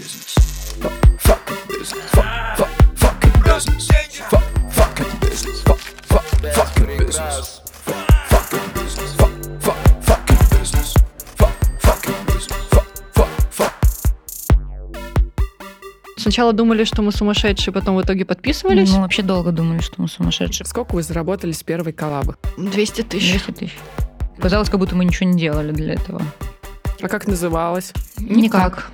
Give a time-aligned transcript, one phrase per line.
[0.00, 0.34] business.
[0.80, 2.10] Fuck, fucking business.
[2.10, 3.86] Fuck, fuck, fucking business.
[4.30, 5.60] Fuck, fucking business.
[5.62, 7.52] Fuck, fuck, fucking business.
[7.84, 9.12] Fuck, fucking business.
[9.20, 9.78] Fuck, fuck,
[10.08, 10.94] fucking business.
[11.36, 11.52] Fuck,
[11.82, 12.64] fucking business.
[12.70, 13.72] Fuck, fuck, fuck.
[16.16, 18.90] Сначала думали, что мы сумасшедшие, потом в итоге подписывались.
[18.92, 20.66] Мы вообще долго думали, что мы сумасшедшие.
[20.66, 22.36] Сколько вы заработали с первой коллабы?
[22.56, 23.32] 200 тысяч.
[23.32, 23.76] 200 тысяч.
[24.40, 26.22] Казалось, как будто мы ничего не делали для этого.
[27.02, 27.92] А как называлось?
[28.18, 28.90] Никак.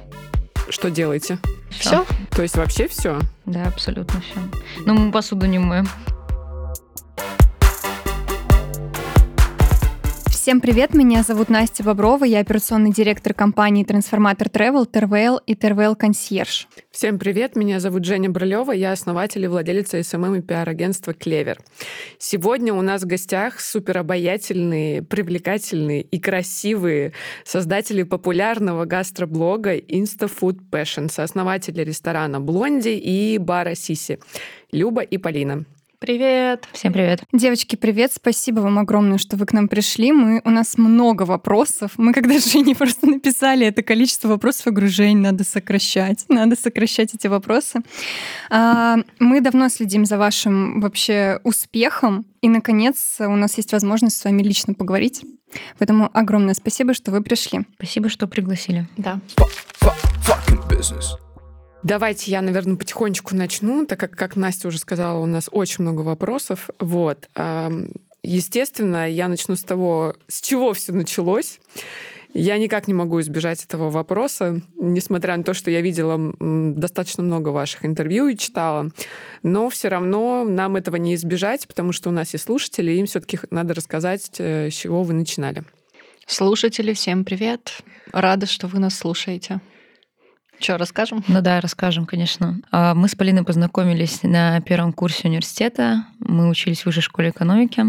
[0.68, 1.38] Что делаете?
[1.70, 2.04] Все?
[2.30, 3.20] То есть вообще все?
[3.44, 4.40] Да, абсолютно все.
[4.84, 5.86] Но мы посуду не моем.
[10.46, 15.96] Всем привет, меня зовут Настя Боброва, я операционный директор компании Трансформатор Travel, TRVL и TRVL
[15.96, 16.68] Concierge.
[16.92, 21.58] Всем привет, меня зовут Женя Брылева, я основатель и владелица SMM и пиар-агентства «Клевер».
[22.18, 27.12] Сегодня у нас в гостях суперобаятельные, привлекательные и красивые
[27.44, 34.20] создатели популярного гастроблога InstaFood Passion, сооснователи ресторана «Блонди» и бара «Сиси»
[34.70, 35.64] Люба и Полина.
[35.98, 36.68] Привет.
[36.72, 37.22] Всем привет.
[37.32, 40.12] Девочки, привет, спасибо вам огромное, что вы к нам пришли.
[40.12, 41.92] Мы, у нас много вопросов.
[41.96, 47.14] Мы когда Жене просто написали это количество вопросов, я говорю, Жень, надо сокращать, надо сокращать
[47.14, 47.80] эти вопросы.
[48.50, 54.24] А, мы давно следим за вашим вообще успехом, и, наконец, у нас есть возможность с
[54.24, 55.24] вами лично поговорить.
[55.78, 57.60] Поэтому огромное спасибо, что вы пришли.
[57.76, 58.86] Спасибо, что пригласили.
[58.98, 59.20] Да.
[59.36, 61.25] Fuck, fuck, fucking business.
[61.86, 66.00] Давайте я, наверное, потихонечку начну, так как, как Настя уже сказала, у нас очень много
[66.00, 66.68] вопросов.
[66.80, 67.28] Вот.
[68.24, 71.60] Естественно, я начну с того, с чего все началось.
[72.34, 77.50] Я никак не могу избежать этого вопроса, несмотря на то, что я видела достаточно много
[77.50, 78.90] ваших интервью и читала.
[79.44, 83.06] Но все равно нам этого не избежать, потому что у нас есть слушатели, и им
[83.06, 85.62] все-таки надо рассказать, э, с чего вы начинали.
[86.26, 87.78] Слушатели, всем привет.
[88.10, 89.60] Рада, что вы нас слушаете.
[90.58, 91.22] Что, расскажем?
[91.28, 92.60] Ну да, расскажем, конечно.
[92.70, 96.06] А, Мы с Полиной познакомились на первом курсе университета.
[96.18, 97.84] Мы учились в высшей школе экономики.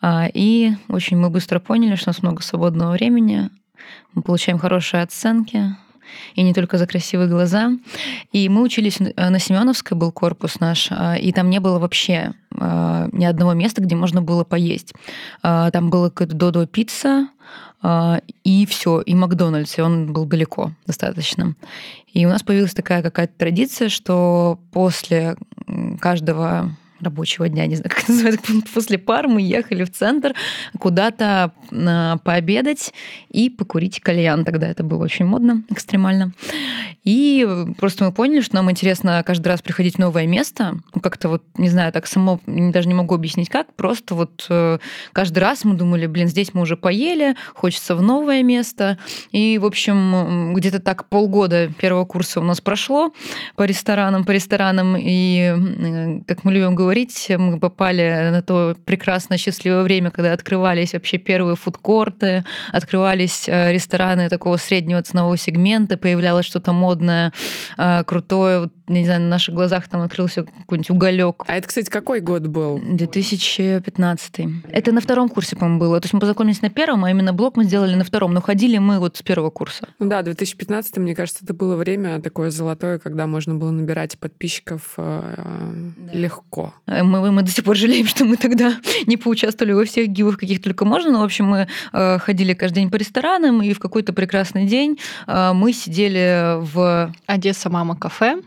[0.00, 3.50] А, И очень мы быстро поняли, что у нас много свободного времени.
[4.14, 5.74] Мы получаем хорошие оценки,
[6.34, 7.72] и не только за красивые глаза.
[8.32, 12.34] И мы учились э, на Семеновской, был корпус наш, а, и там не было вообще
[12.56, 14.92] а, ни одного места, где можно было поесть.
[15.42, 17.28] А, Там было какое-то Додо пицца,
[18.44, 21.54] и все, и Макдональдс, и он был далеко достаточно.
[22.12, 25.34] И у нас появилась такая какая-то традиция, что после
[25.98, 30.34] каждого рабочего дня, не знаю, как это называется, после пар мы ехали в центр
[30.78, 32.92] куда-то а, пообедать
[33.30, 34.44] и покурить кальян.
[34.44, 36.32] Тогда это было очень модно, экстремально.
[37.04, 37.46] И
[37.78, 40.76] просто мы поняли, что нам интересно каждый раз приходить в новое место.
[41.02, 44.78] Как-то вот, не знаю, так само, даже не могу объяснить как, просто вот э,
[45.12, 48.98] каждый раз мы думали, блин, здесь мы уже поели, хочется в новое место.
[49.32, 53.12] И, в общем, где-то так полгода первого курса у нас прошло
[53.56, 54.96] по ресторанам, по ресторанам.
[54.98, 56.89] И, э, как мы любим говорить,
[57.38, 64.28] мы попали на то прекрасное, счастливое время, когда открывались вообще первые фудкорты, открывались э, рестораны
[64.28, 67.32] такого среднего ценового сегмента, появлялось что-то модное,
[67.78, 68.60] э, крутое.
[68.60, 71.44] Вот, Не знаю, на наших глазах там открылся какой-нибудь уголек.
[71.46, 72.80] А это, кстати, какой год был?
[72.82, 74.40] 2015.
[74.70, 76.00] Это на втором курсе, по-моему, было.
[76.00, 78.34] То есть мы познакомились на первом, а именно блок мы сделали на втором.
[78.34, 79.88] Но ходили мы вот с первого курса.
[79.98, 84.94] Ну да, 2015, мне кажется, это было время такое золотое, когда можно было набирать подписчиков
[84.96, 86.74] э, легко.
[86.86, 88.74] Э, Мы, мы до сих пор жалеем, что мы тогда
[89.06, 91.10] не поучаствовали во всех гивах, каких только можно.
[91.10, 94.98] Но, в общем, мы э, ходили каждый день по ресторанам, и в какой-то прекрасный день
[95.26, 97.12] э, мы сидели в...
[97.26, 98.40] Одесса Мама кафе.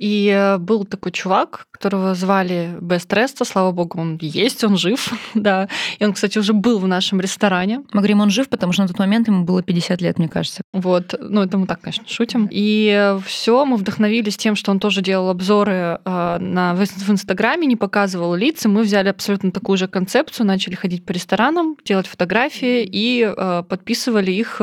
[0.00, 5.12] И э, был такой чувак, которого звали Бест Реста, слава богу, он есть, он жив,
[5.34, 5.68] да.
[5.98, 7.82] И он, кстати, уже был в нашем ресторане.
[7.92, 10.62] Мы говорим, он жив, потому что на тот момент ему было 50 лет, мне кажется.
[10.72, 12.48] Вот, ну это мы так, конечно, шутим.
[12.50, 17.76] И все, мы вдохновились тем, что он тоже делал обзоры э, на, в, Инстаграме, не
[17.76, 18.70] показывал лица.
[18.70, 24.32] Мы взяли абсолютно такую же концепцию, начали ходить по ресторанам, делать фотографии и э, подписывали
[24.32, 24.62] их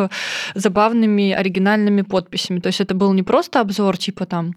[0.56, 2.60] забавными оригинальными подписями.
[2.60, 4.56] То есть это был не просто обзор типа там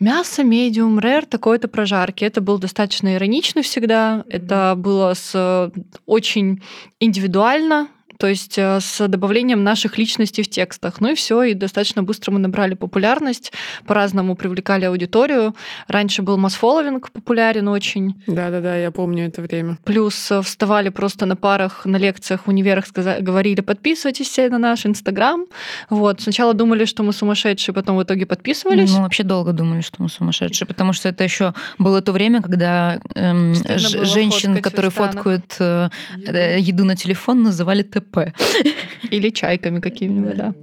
[0.00, 2.24] мясо медиум рэр такой-то прожарки.
[2.24, 4.24] Это было достаточно иронично всегда.
[4.28, 5.70] Это было с э,
[6.06, 6.62] очень
[7.00, 7.88] индивидуально,
[8.18, 11.00] то есть э, с добавлением наших личностей в текстах.
[11.00, 13.52] Ну и все, и достаточно быстро мы набрали популярность,
[13.86, 15.54] по-разному привлекали аудиторию.
[15.88, 18.22] Раньше был масс-фолловинг популярен очень.
[18.26, 19.78] Да-да-да, я помню это время.
[19.84, 22.84] Плюс э, вставали просто на парах, на лекциях в универах,
[23.20, 25.46] говорили, подписывайтесь все на наш Инстаграм.
[25.90, 26.20] Вот.
[26.20, 28.92] Сначала думали, что мы сумасшедшие, потом в итоге подписывались.
[28.92, 33.00] Мы вообще долго думали, что мы сумасшедшие, потому что это еще было то время, когда
[33.14, 35.88] эм, женщин, которые фоткают э,
[36.26, 38.03] э, еду на телефон, называли ТП.
[39.10, 40.54] Или чайками какими-нибудь, да.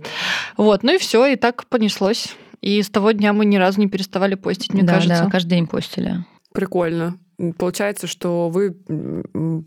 [0.57, 2.35] Вот, ну и все, и так понеслось.
[2.61, 5.23] И с того дня мы ни разу не переставали постить, мне да, кажется.
[5.23, 6.23] Да, каждый день постили.
[6.53, 7.17] Прикольно.
[7.57, 8.75] Получается, что вы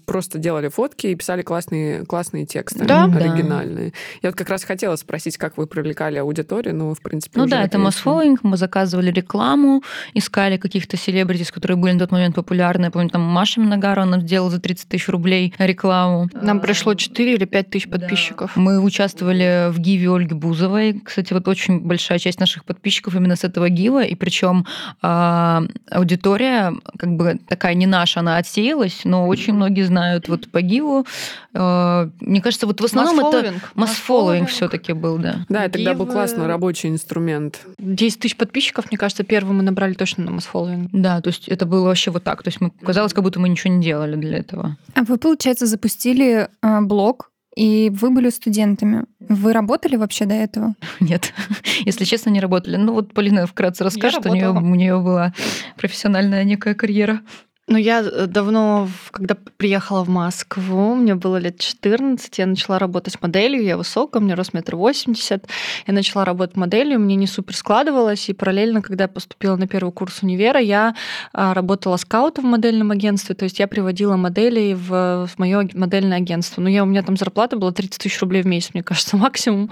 [0.07, 3.05] просто делали фотки и писали классные, классные тексты да?
[3.05, 3.91] оригинальные.
[3.91, 3.97] Да.
[4.23, 7.47] Я вот как раз хотела спросить, как вы привлекали аудиторию, но вы, в принципе, Ну
[7.47, 9.83] да, это масс-фолловинг, мы заказывали рекламу,
[10.15, 12.87] искали каких-то селебритис, которые были на тот момент популярны.
[12.87, 16.29] Я помню, там Маша Миногарова нам сделала за 30 тысяч рублей рекламу.
[16.33, 18.53] Нам пришло 4 или 5 тысяч подписчиков.
[18.55, 18.61] Да.
[18.61, 21.01] Мы участвовали в гиве Ольги Бузовой.
[21.05, 24.67] Кстати, вот очень большая часть наших подписчиков именно с этого гива, и причем
[25.03, 25.61] э,
[25.91, 30.61] аудитория как бы такая такая не наша, она отсеялась, но очень многие знают вот по
[30.61, 31.07] Гиву.
[31.55, 35.47] Э, мне кажется, вот в основном это масс-фолловинг все таки был, да.
[35.49, 37.61] Да, тогда был классный рабочий инструмент.
[37.79, 40.91] 10 тысяч подписчиков, мне кажется, первым мы набрали точно на масс-фолловинг.
[40.93, 42.43] Да, то есть это было вообще вот так.
[42.43, 44.77] То есть мы, казалось, как будто мы ничего не делали для этого.
[44.95, 49.05] А вы, получается, запустили э, блог и вы были студентами.
[49.21, 50.75] Вы работали вообще до этого?
[51.01, 51.33] Нет,
[51.85, 52.77] если честно, не работали.
[52.77, 55.33] Ну вот Полина вкратце расскажет, у нее, у нее была
[55.77, 57.21] профессиональная некая карьера.
[57.67, 63.23] Ну, я э, давно, когда приехала в Москву, мне было лет 14, я начала работать
[63.23, 65.47] моделью, я высокая, у меня рост метр восемьдесят,
[65.87, 69.93] я начала работать моделью, мне не супер складывалось, и параллельно, когда я поступила на первый
[69.93, 70.95] курс универа, я
[71.33, 76.19] а, работала скаутом в модельном агентстве, то есть я приводила моделей в, в мое модельное
[76.19, 76.61] агентство.
[76.61, 79.71] Ну, я, у меня там зарплата была 30 тысяч рублей в месяц, мне кажется, максимум,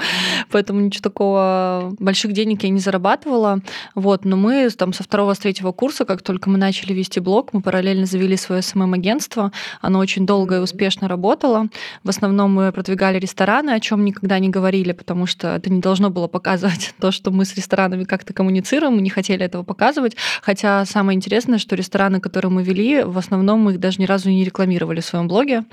[0.50, 3.58] поэтому ничего такого, больших денег я не зарабатывала,
[3.94, 7.52] вот, но мы там со второго, с третьего курса, как только мы начали вести блог,
[7.52, 9.50] мы параллельно параллельно завели свое СММ-агентство.
[9.80, 11.66] Оно очень долго и успешно работало.
[12.04, 16.10] В основном мы продвигали рестораны, о чем никогда не говорили, потому что это не должно
[16.10, 18.94] было показывать то, что мы с ресторанами как-то коммуницируем.
[18.94, 20.16] Мы не хотели этого показывать.
[20.42, 24.30] Хотя самое интересное, что рестораны, которые мы вели, в основном мы их даже ни разу
[24.30, 25.64] не рекламировали в своем блоге.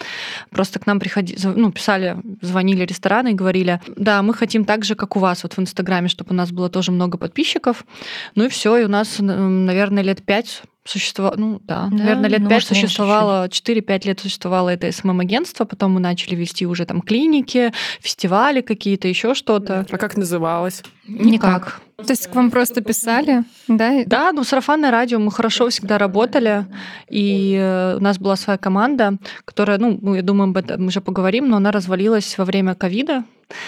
[0.49, 4.95] Просто к нам приходили, ну, писали, звонили рестораны и говорили, да, мы хотим так же,
[4.95, 7.85] как у вас вот в Инстаграме, чтобы у нас было тоже много подписчиков.
[8.33, 12.49] Ну и все, и у нас, наверное, лет пять существовало, ну да, да наверное, лет
[12.49, 17.71] пять существовало, 4-5 лет существовало это СММ-агентство, потом мы начали вести уже там клиники,
[18.01, 19.85] фестивали какие-то, еще что-то.
[19.89, 20.83] А как называлось?
[21.07, 21.81] Никак.
[21.97, 24.03] То есть к вам просто писали, да?
[24.05, 26.65] Да, ну сарафанное радио, мы хорошо всегда работали,
[27.09, 31.01] и э, у нас была своя команда, которая, ну, я думаю, об этом мы уже
[31.01, 33.25] поговорим, но она развалилась во время ковида,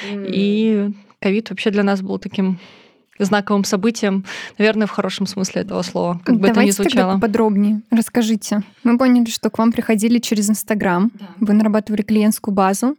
[0.09, 0.25] mm.
[0.27, 2.57] и ковид вообще для нас был таким
[3.25, 4.25] знаковым событием,
[4.57, 7.13] наверное, в хорошем смысле этого слова, как бы Давайте это ни звучало.
[7.13, 8.63] Тогда подробнее расскажите.
[8.83, 11.27] Мы поняли, что к вам приходили через Инстаграм, да.
[11.39, 12.95] вы нарабатывали клиентскую базу.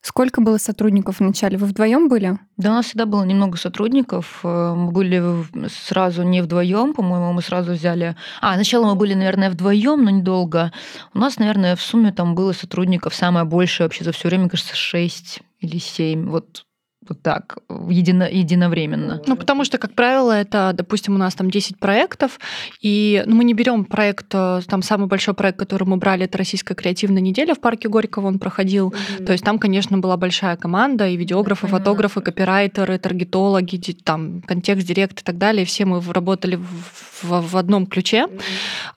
[0.00, 1.58] Сколько было сотрудников вначале?
[1.58, 2.38] Вы вдвоем были?
[2.56, 4.40] Да, у нас всегда было немного сотрудников.
[4.44, 5.22] Э, мы были
[5.68, 8.16] сразу не вдвоем, по-моему, мы сразу взяли.
[8.40, 10.72] А, сначала мы были, наверное, вдвоем, но недолго.
[11.14, 14.76] У нас, наверное, в сумме там было сотрудников самое большее вообще за все время, кажется,
[14.76, 16.30] 6 или 7.
[16.30, 16.64] Вот
[17.08, 17.58] вот так,
[17.88, 19.22] едино, единовременно?
[19.26, 22.38] Ну, потому что, как правило, это, допустим, у нас там 10 проектов,
[22.80, 26.38] и ну, мы не берем проект, э, там самый большой проект, который мы брали, это
[26.38, 28.90] Российская креативная неделя в парке Горького, он проходил.
[28.90, 29.24] Mm-hmm.
[29.24, 31.70] То есть там, конечно, была большая команда, и видеографы, mm-hmm.
[31.70, 35.64] фотографы, копирайтеры, таргетологи, там, контекст-директ и так далее.
[35.64, 38.26] Все мы работали в, в, в одном ключе.
[38.26, 38.40] Mm-hmm.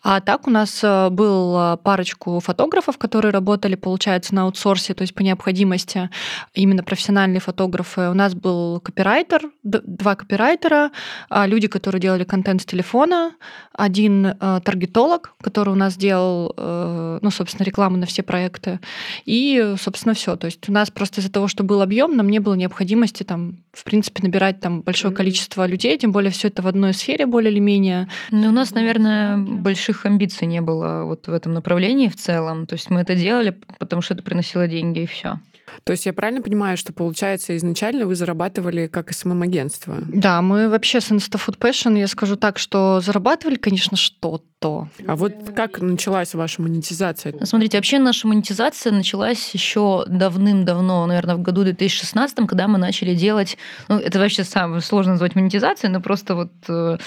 [0.03, 5.03] А так у нас э, был э, парочку фотографов, которые работали, получается, на аутсорсе, то
[5.03, 6.09] есть по необходимости
[6.53, 10.92] именно профессиональные фотографы у нас был копирайтер, два копирайтера,
[11.30, 13.34] а, люди, которые делали контент с телефона,
[13.74, 18.79] один э, таргетолог, который у нас делал, э, ну, собственно, рекламу на все проекты,
[19.25, 20.36] и, собственно, все.
[20.36, 23.58] То есть у нас просто из-за того, что был объем, нам не было необходимости там,
[23.72, 27.51] в принципе, набирать там большое количество людей, тем более все это в одной сфере более
[27.51, 28.08] или менее.
[28.29, 32.67] Ну, у нас, наверное, больших амбиций не было вот в этом направлении в целом.
[32.67, 35.39] То есть мы это делали, потому что это приносило деньги и все.
[35.83, 39.97] То есть я правильно понимаю, что, получается, изначально вы зарабатывали как СММ-агентство?
[40.07, 44.87] Да, мы вообще с InstaFood Passion, я скажу так, что зарабатывали, конечно, что-то то.
[45.07, 47.33] А вот как началась ваша монетизация?
[47.45, 53.57] Смотрите, вообще наша монетизация началась еще давным-давно, наверное, в году 2016, когда мы начали делать,
[53.87, 56.97] ну, это вообще самое сложно назвать монетизацией, но просто вот э,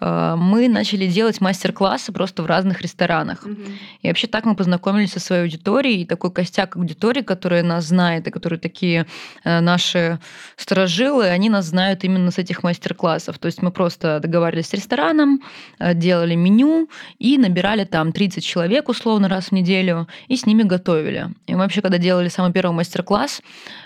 [0.00, 3.44] мы начали делать мастер-классы просто в разных ресторанах.
[3.44, 3.62] Угу.
[4.02, 8.26] И вообще так мы познакомились со своей аудиторией, и такой костяк аудитории, которая нас знает,
[8.26, 9.06] и которые такие
[9.44, 10.18] э, наши
[10.56, 13.38] сторожилы, они нас знают именно с этих мастер-классов.
[13.38, 15.42] То есть мы просто договаривались с рестораном,
[15.78, 20.62] э, делали меню, и набирали там 30 человек условно раз в неделю и с ними
[20.62, 21.28] готовили.
[21.46, 23.42] И мы вообще, когда делали самый первый мастер-класс,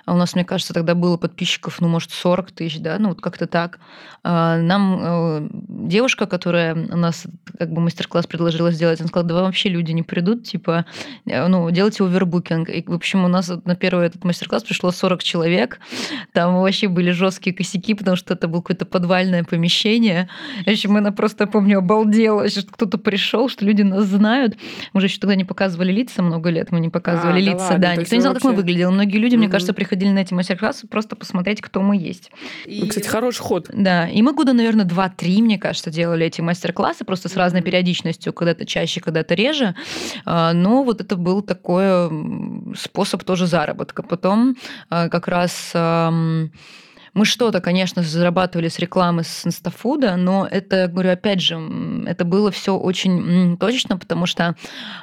[0.07, 3.47] у нас, мне кажется, тогда было подписчиков, ну, может, 40 тысяч, да, ну, вот как-то
[3.47, 3.79] так.
[4.25, 5.49] А, нам э,
[5.93, 7.25] девушка, которая у нас
[7.59, 10.85] как бы мастер-класс предложила сделать, она сказала, да вообще люди не придут, типа,
[11.27, 12.69] э, ну, делайте овербукинг.
[12.71, 15.79] И, в общем, у нас на первый этот мастер-класс пришло 40 человек.
[16.33, 20.29] Там вообще были жесткие косяки, потому что это было какое-то подвальное помещение.
[20.67, 24.57] В общем, она просто, помню, обалдела, что кто-то пришел, что люди нас знают.
[24.93, 27.65] Мы же еще тогда не показывали лица много лет, мы не показывали А, да лица,
[27.65, 27.95] ладно, да.
[27.95, 28.85] то Никто не знал, как мы вообще- выглядели.
[28.87, 29.53] Многие люди, мне Мгм.
[29.53, 32.31] кажется, приходили на эти мастер-классы просто посмотреть, кто мы есть.
[32.67, 33.69] Ну, кстати, хороший ход.
[33.73, 38.33] Да, и мы года, наверное, два-три, мне кажется, делали эти мастер-классы, просто с разной периодичностью,
[38.33, 39.75] когда-то чаще, когда-то реже.
[40.25, 44.03] А, Но вот это был такой способ тоже заработка.
[44.03, 44.57] Потом
[44.91, 45.73] а, как раз
[47.15, 51.61] мы что-то, конечно, зарабатывали с рекламы с инстафуда, но это, говорю, опять же,
[52.07, 54.57] это было все очень точечно, потому что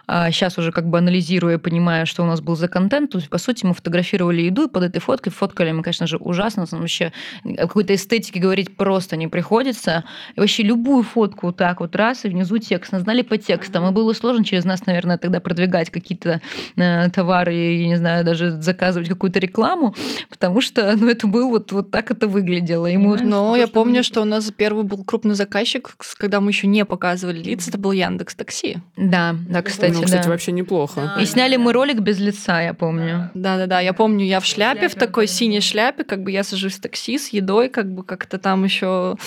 [0.08, 3.38] сейчас уже как бы анализируя, понимая, что у нас был за контент, то есть, по
[3.38, 7.12] сути, мы фотографировали еду, и под этой фоткой фоткали мы, конечно же, ужасно, там вообще
[7.58, 10.04] какой-то эстетике говорить просто не приходится.
[10.36, 12.94] И вообще любую фотку вот так вот раз, и внизу текст.
[12.94, 13.88] Знали по текстам.
[13.88, 16.42] И было сложно через нас, наверное, тогда продвигать какие-то
[16.76, 19.96] э, товары, я не знаю, даже заказывать какую-то рекламу,
[20.30, 22.88] потому что, ну, это был вот, вот так это выглядело.
[22.88, 26.66] И мы Но я помню, что у нас первый был крупный заказчик, когда мы еще
[26.66, 28.78] не показывали лица, это был Яндекс Такси.
[28.96, 30.30] Да, да, кстати, ну, кстати, да.
[30.30, 31.18] вообще неплохо.
[31.20, 33.32] И сняли мы ролик без лица, я помню.
[33.34, 35.34] Да-да-да, я помню, я в шляпе, в такой да.
[35.34, 39.18] синей шляпе, как бы я сажусь в такси с едой, как бы как-то там еще.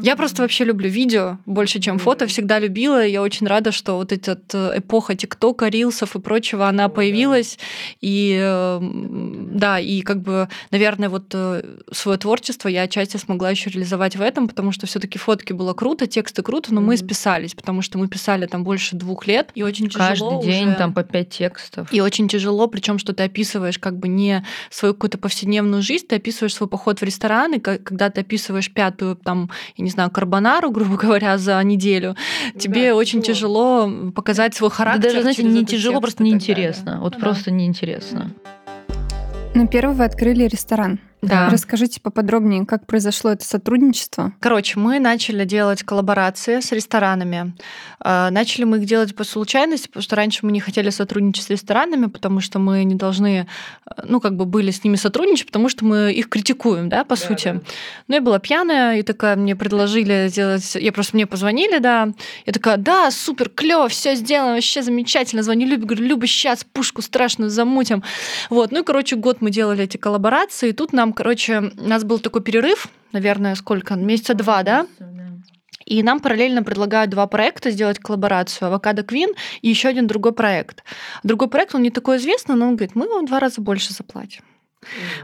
[0.00, 3.04] Я просто вообще люблю видео больше, чем фото, всегда любила.
[3.04, 7.58] и Я очень рада, что вот эта э, эпоха ТикТока, рилсов и прочего, она появилась.
[8.00, 11.34] И э, м, да, и как бы, наверное, вот
[11.92, 16.06] свое творчество я отчасти смогла еще реализовать в этом, потому что все-таки фотки было круто,
[16.06, 17.04] тексты круто, но мы Мгм.
[17.04, 20.76] списались, потому что мы писали там больше двух лет, и очень Каждый тяжело день уже-
[20.76, 21.92] там по пять текстов.
[21.92, 26.16] и очень тяжело, причем что ты описываешь как бы не свою какую-то повседневную жизнь, ты
[26.16, 30.10] описываешь свой поход в ресторан, и ка- когда ты описываешь пятую, там, я не знаю,
[30.10, 32.16] карбонару, грубо говоря, за неделю,
[32.58, 35.02] тебе очень тяжело показать свой Да характер.
[35.04, 37.00] даже, знаете, через не этот тяжело, текст просто неинтересно.
[37.00, 37.24] Вот Ну да.
[37.26, 38.30] просто неинтересно.
[39.54, 41.00] Ну, первый вы открыли ресторан.
[41.22, 41.50] Да.
[41.50, 44.32] Расскажите поподробнее, как произошло это сотрудничество.
[44.40, 47.54] Короче, мы начали делать коллаборации с ресторанами.
[48.00, 51.50] А, Начали мы их делать по случайности, потому что раньше мы не хотели сотрудничать с
[51.50, 53.46] ресторанами, потому что мы не должны,
[53.86, 57.16] э, ну, как бы были с ними сотрудничать, потому что мы их критикуем, да, по
[57.16, 57.60] сути.
[58.08, 60.74] Ну, я была пьяная, и такая, мне предложили сделать...
[60.74, 62.08] Я просто мне позвонили, да.
[62.46, 65.42] Я такая, да, супер, клево, все сделано, вообще замечательно.
[65.42, 68.02] Звоню Любе, говорю, Люба, сейчас пушку страшную замутим.
[68.48, 72.04] Вот, ну и, короче, год мы делали эти коллаборации, и тут нам, короче, у нас
[72.04, 73.94] был такой перерыв, наверное, сколько?
[73.94, 74.86] Месяца два, да?
[75.86, 80.84] И нам параллельно предлагают два проекта сделать коллаборацию Авокадо Квин и еще один другой проект.
[81.24, 83.92] Другой проект, он не такой известный, но он говорит, мы вам в два раза больше
[83.92, 84.44] заплатим.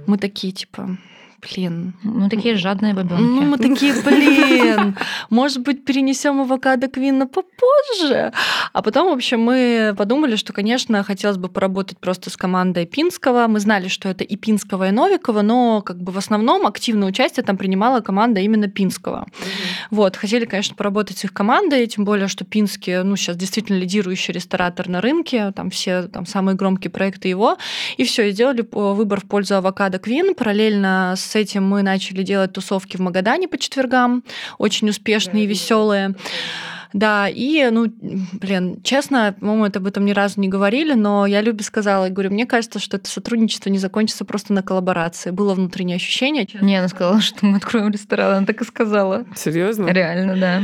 [0.07, 0.99] Мы такие, типа,
[1.41, 3.45] блин, Ну, такие жадные ну, бабенки.
[3.45, 4.97] мы такие, блин,
[5.31, 8.33] может быть, перенесем авокадо Квинна попозже.
[8.73, 13.47] А потом, в общем, мы подумали, что, конечно, хотелось бы поработать просто с командой Пинского.
[13.47, 17.45] Мы знали, что это и Пинского, и Новикова, но как бы в основном активное участие
[17.45, 19.27] там принимала команда именно Пинского.
[19.91, 24.33] Вот, хотели, конечно, поработать с их командой, тем более, что Пинский, ну, сейчас действительно лидирующий
[24.35, 27.57] ресторатор на рынке, там все там самые громкие проекты его.
[27.97, 30.35] И все, и сделали по- выбор в пользу авокадо Квин.
[30.35, 34.23] Параллельно с этим мы начали делать тусовки в Магадане по четвергам,
[34.59, 36.15] очень успешные и веселые.
[36.93, 37.93] Да, и, ну,
[38.33, 42.31] блин, честно, по-моему, это об этом ни разу не говорили, но я Любе сказала, говорю,
[42.31, 45.31] мне кажется, что это сотрудничество не закончится просто на коллаборации.
[45.31, 46.49] Было внутреннее ощущение.
[46.61, 48.39] Не, она сказала, что мы откроем ресторан.
[48.39, 49.27] Она так и сказала.
[49.35, 49.89] Серьезно?
[49.89, 50.63] Реально, да.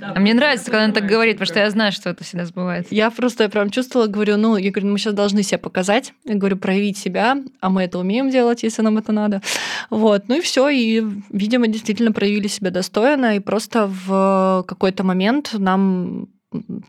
[0.00, 2.94] А мне нравится, когда она так говорит, потому что я знаю, что это всегда сбывается.
[2.94, 6.34] Я просто я прям чувствовала, говорю, ну, я говорю, мы сейчас должны себя показать, я
[6.34, 9.42] говорю, проявить себя, а мы это умеем делать, если нам это надо.
[9.90, 15.54] Вот, ну и все, и, видимо, действительно проявили себя достойно, и просто в какой-то момент
[15.54, 16.28] нам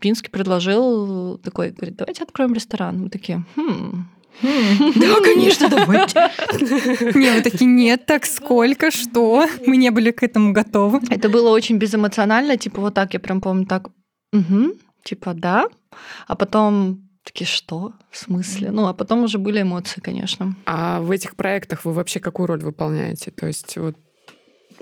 [0.00, 3.02] Пинский предложил такой, говорит, давайте откроем ресторан.
[3.02, 4.06] Мы такие, хм,
[4.42, 6.30] Да, конечно, давайте.
[7.18, 9.46] Не, вы такие, нет, так сколько, что?
[9.66, 11.00] Мы не были к этому готовы.
[11.10, 13.90] Это было очень безэмоционально, типа вот так, я прям помню так,
[14.32, 15.66] «Мгм», типа да,
[16.26, 17.92] а потом такие, что?
[18.10, 18.70] В смысле?
[18.70, 20.54] Ну, а потом уже были эмоции, конечно.
[20.66, 23.30] А в этих проектах вы вообще какую роль выполняете?
[23.30, 23.96] То есть вот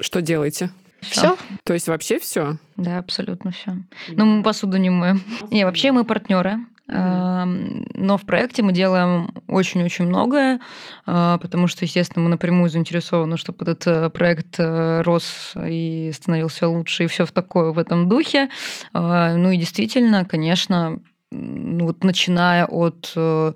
[0.01, 0.71] что делаете?
[1.01, 1.37] Все?
[1.65, 2.57] То есть вообще все?
[2.77, 3.77] Да, абсолютно все.
[4.09, 5.23] Но мы посуду не моем.
[5.51, 6.59] Не, вообще мы партнеры.
[6.89, 10.61] Но в проекте мы делаем очень-очень многое,
[11.07, 16.69] э, потому что, естественно, мы напрямую заинтересованы, чтобы этот э, проект э, рос и становился
[16.69, 18.49] лучше, и все в такое в этом духе.
[18.95, 20.99] Э, Ну и действительно, конечно,
[21.31, 23.53] ну вот начиная от э,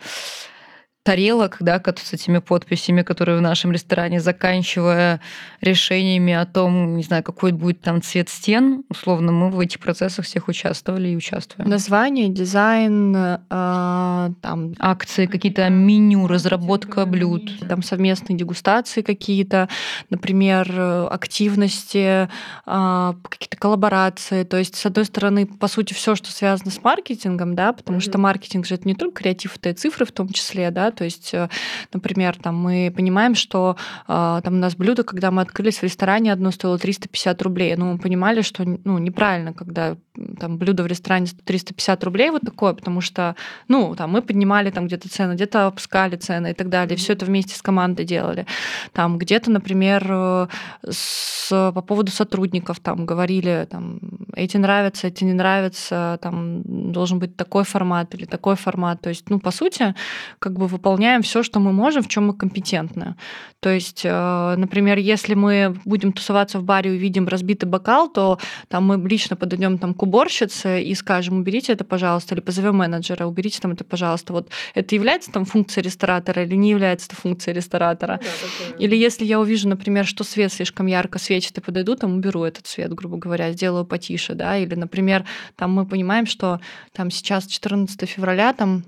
[1.02, 5.20] тарелок, да, с этими подписями, которые в нашем ресторане, заканчивая
[5.60, 10.24] решениями о том, не знаю, какой будет там цвет стен, условно, мы в этих процессах
[10.24, 11.68] всех участвовали и участвуем.
[11.68, 14.74] Название, дизайн, э, там...
[14.78, 17.50] Акции, какие-то меню, разработка блюд.
[17.68, 19.68] Там совместные дегустации какие-то,
[20.10, 20.70] например,
[21.10, 22.28] активности,
[22.66, 24.44] э, какие-то коллаборации.
[24.44, 28.02] То есть, с одной стороны, по сути, все, что связано с маркетингом, да, потому mm-hmm.
[28.02, 31.04] что маркетинг же это не только креатив, это и цифры в том числе, да, то
[31.04, 31.48] есть, э,
[31.92, 33.76] например, там мы понимаем, что
[34.08, 37.74] э, там у нас блюдо, когда мы открылись в ресторане, одно стоило 350 рублей.
[37.76, 39.96] Ну, мы понимали, что ну, неправильно, когда
[40.38, 43.34] там блюдо в ресторане стоит 350 рублей, вот такое, потому что,
[43.68, 46.96] ну, там мы поднимали там где-то цены, где-то опускали цены и так далее.
[46.96, 48.46] Все это вместе с командой делали.
[48.92, 50.46] Там где-то, например, э,
[50.88, 54.00] с, по поводу сотрудников там говорили, там,
[54.34, 59.00] эти нравятся, эти не нравятся, там должен быть такой формат или такой формат.
[59.00, 59.94] То есть, ну, по сути,
[60.38, 63.14] как бы выполняем все, что мы можем, в чем мы компетентны.
[63.60, 68.38] То есть, э, например, если мы будем тусоваться в баре и увидим разбитый бокал, то
[68.68, 73.26] там мы лично подойдем там к уборщице и скажем, уберите это, пожалуйста, или позовем менеджера,
[73.26, 74.32] уберите там это, пожалуйста.
[74.32, 78.18] Вот это является там функцией ресторатора или не является это функцией ресторатора?
[78.18, 82.42] Да, или если я увижу, например, что свет слишком ярко свечит и подойду, там уберу
[82.42, 85.24] этот свет, грубо говоря, сделаю потише, да, или, например,
[85.54, 86.58] там мы понимаем, что
[86.92, 88.82] там сейчас 14 февраля, там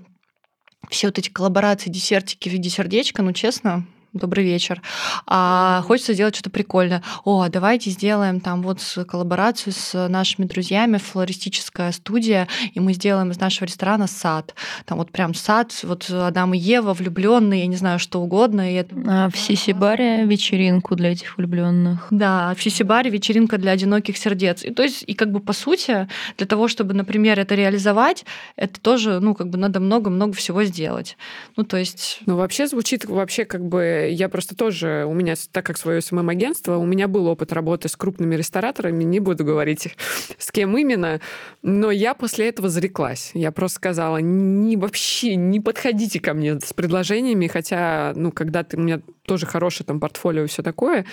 [0.89, 4.81] все вот эти коллаборации, десертики в виде сердечка, ну, честно, добрый вечер.
[5.27, 7.03] А хочется сделать что-то прикольное.
[7.23, 13.39] О, давайте сделаем там вот коллаборацию с нашими друзьями, флористическая студия, и мы сделаем из
[13.39, 14.55] нашего ресторана сад.
[14.85, 18.71] Там вот прям сад, вот Адам и Ева, влюбленные, я не знаю, что угодно.
[18.71, 18.95] И это...
[19.07, 22.07] А в Сисибаре вечеринку для этих влюбленных.
[22.09, 24.63] Да, в Сисибаре вечеринка для одиноких сердец.
[24.63, 26.07] И то есть, и как бы по сути,
[26.37, 31.17] для того, чтобы, например, это реализовать, это тоже, ну, как бы надо много-много всего сделать.
[31.57, 32.19] Ну, то есть...
[32.25, 36.77] Ну, вообще звучит вообще как бы я просто тоже, у меня, так как свое СММ-агентство,
[36.77, 39.95] у меня был опыт работы с крупными рестораторами, не буду говорить,
[40.37, 41.21] с кем именно,
[41.61, 43.31] но я после этого зареклась.
[43.33, 48.77] Я просто сказала, не, вообще не подходите ко мне с предложениями, хотя, ну, когда ты,
[48.77, 51.05] у меня тоже хорошее там портфолио и все такое,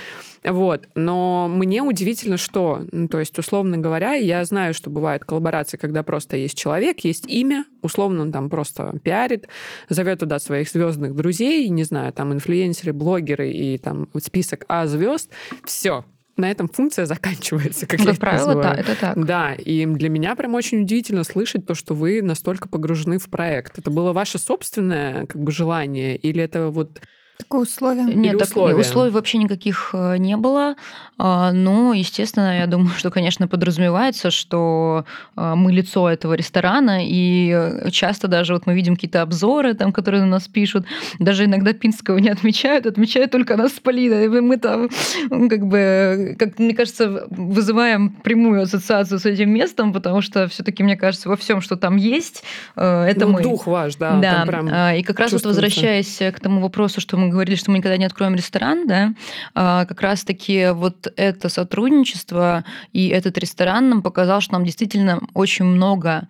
[0.45, 0.89] вот.
[0.95, 6.03] Но мне удивительно, что, ну, то есть, условно говоря, я знаю, что бывают коллаборации, когда
[6.03, 9.49] просто есть человек, есть имя, условно он там просто пиарит,
[9.89, 15.31] зовет туда своих звездных друзей, не знаю, там инфлюенсеры, блогеры и там список А звезд,
[15.65, 16.05] все,
[16.37, 19.25] на этом функция заканчивается, как, как правило, да, это так.
[19.25, 23.79] Да, и для меня прям очень удивительно слышать то, что вы настолько погружены в проект.
[23.79, 27.01] Это было ваше собственное как бы желание или это вот
[27.39, 28.05] Такое условие?
[28.05, 28.77] Нет, так, условия?
[28.77, 30.77] условий вообще никаких э, не было.
[31.19, 35.05] А, но, естественно, я думаю, что, конечно, подразумевается, что
[35.37, 40.23] а, мы лицо этого ресторана, и часто даже вот мы видим какие-то обзоры, там, которые
[40.23, 40.87] на нас пишут,
[41.19, 44.25] даже иногда Пинского не отмечают, отмечают только нас с Полиной.
[44.25, 44.89] И мы там,
[45.31, 50.83] как бы, как мне кажется, вызываем прямую ассоциацию с этим местом, потому что все таки
[50.83, 52.43] мне кажется, во всем, что там есть,
[52.77, 53.43] э, это ну, мы.
[53.43, 54.19] дух ваш, да.
[54.19, 57.71] Да, прям а, и как раз вот возвращаясь к тому вопросу, что мы говорили, что
[57.71, 59.15] мы никогда не откроем ресторан, да,
[59.55, 66.29] как раз-таки вот это сотрудничество и этот ресторан нам показал, что нам действительно очень много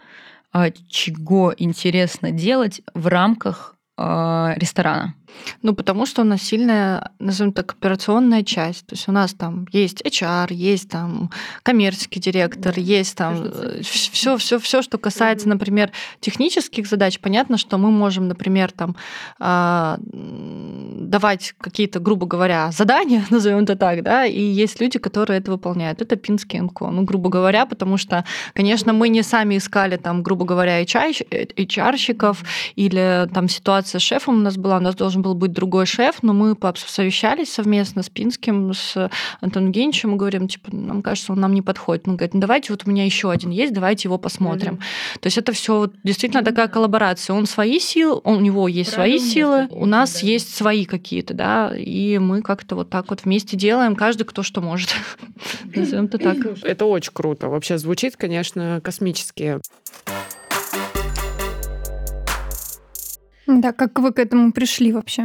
[0.53, 5.15] а, чего интересно делать в рамках а, ресторана.
[5.63, 8.87] Ну, потому что у нас сильная, назовем так, операционная часть.
[8.87, 11.31] То есть у нас там есть HR, есть там
[11.63, 13.51] коммерческий директор, да, есть там
[13.83, 15.91] все, все, все, что касается, например,
[16.21, 17.19] технических задач.
[17.21, 18.97] Понятно, что мы можем, например, там
[19.39, 25.51] а, давать какие-то, грубо говоря, задания, назовем это так, да, и есть люди, которые это
[25.51, 26.03] выполняют.
[26.03, 30.45] Это Пинский НКО, ну, грубо говоря, потому что, конечно, мы не сами искали там, грубо
[30.45, 32.39] говоря, HR-щиков
[32.77, 36.23] или там ситуация с шефом у нас была, у нас должен был быть другой шеф,
[36.23, 41.41] но мы совещались совместно с Пинским, с Антоном Евгеньевичем и говорим, типа, нам кажется, он
[41.41, 42.07] нам не подходит.
[42.07, 44.75] Он говорит, ну давайте, вот у меня еще один есть, давайте его посмотрим.
[44.75, 45.19] Mm-hmm.
[45.21, 47.35] То есть это все вот действительно такая коллаборация.
[47.35, 50.27] Он свои силы, он, у него есть Правильно, свои силы, у нас да.
[50.27, 54.61] есть свои какие-то, да, и мы как-то вот так вот вместе делаем, каждый кто что
[54.61, 54.91] может.
[55.75, 56.37] Назовем это так.
[56.63, 57.49] Это очень круто.
[57.49, 59.61] Вообще звучит, конечно, космически.
[63.47, 65.25] Да, как вы к этому пришли вообще?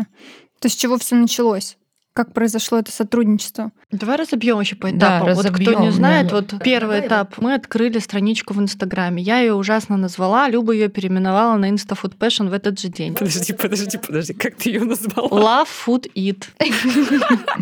[0.60, 1.78] То есть с чего все началось?
[2.18, 3.72] Как произошло это сотрудничество?
[3.92, 5.36] Давай разобьем еще по Да, этапам.
[5.36, 6.36] вот кто не знает, да.
[6.38, 7.36] вот первый этап.
[7.38, 9.22] Мы открыли страничку в Инстаграме.
[9.22, 10.50] Я ее ужасно назвала.
[10.50, 13.14] Люба ее переименовала на InstaFood Passion в этот же день.
[13.14, 15.30] Подожди, подожди, подожди, как ты ее назвала?
[15.30, 16.46] Love Food Eat.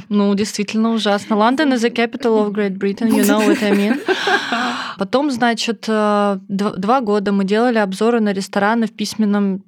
[0.10, 1.34] Ну, действительно ужасно.
[1.36, 4.00] London is the capital of Great Britain, you know what I mean.
[4.98, 9.62] Потом, значит, э, дв- два года мы делали обзоры на рестораны в письменном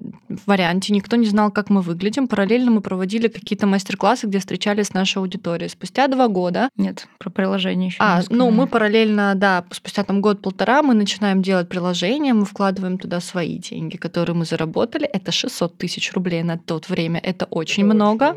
[0.45, 0.93] варианте.
[0.93, 2.28] Никто не знал, как мы выглядим.
[2.28, 4.39] Параллельно мы проводили какие-то мастер-классы, где
[4.84, 5.70] встречались с нашей аудиторией.
[5.70, 7.98] Спустя два года Нет, про приложение еще.
[8.00, 13.20] а, ну, мы параллельно, да, спустя там год-полтора мы начинаем делать приложение, мы вкладываем туда
[13.20, 15.06] свои деньги, которые мы заработали.
[15.06, 17.20] Это 600 тысяч рублей на то время.
[17.20, 18.36] Это очень много.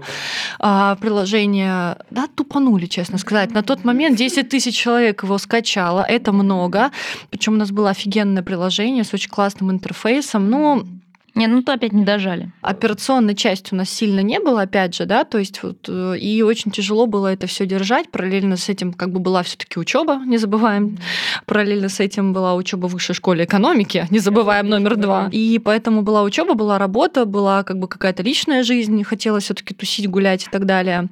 [0.59, 3.53] А, приложение, да, тупанули, честно сказать.
[3.53, 6.05] На тот момент 10 тысяч человек его скачало.
[6.09, 6.91] Это много.
[7.31, 10.51] Причем у нас было офигенное приложение с очень классным интерфейсом.
[10.51, 10.87] Ну,
[11.35, 12.51] Не, ну то опять не дожали.
[12.61, 16.43] операционной части у нас сильно не было, опять же, да, то есть вот, э, и
[16.43, 18.11] очень тяжело было это все держать.
[18.11, 20.99] Параллельно с этим как бы была все-таки учеба, не забываем.
[21.47, 25.29] Параллельно с этим была учеба в высшей школе экономики, не забываем номер два.
[25.33, 30.09] И поэтому была учеба, была работа, была как бы какая-то личная жизнь, хотелось все-таки тусить,
[30.09, 31.09] гулять и так далее.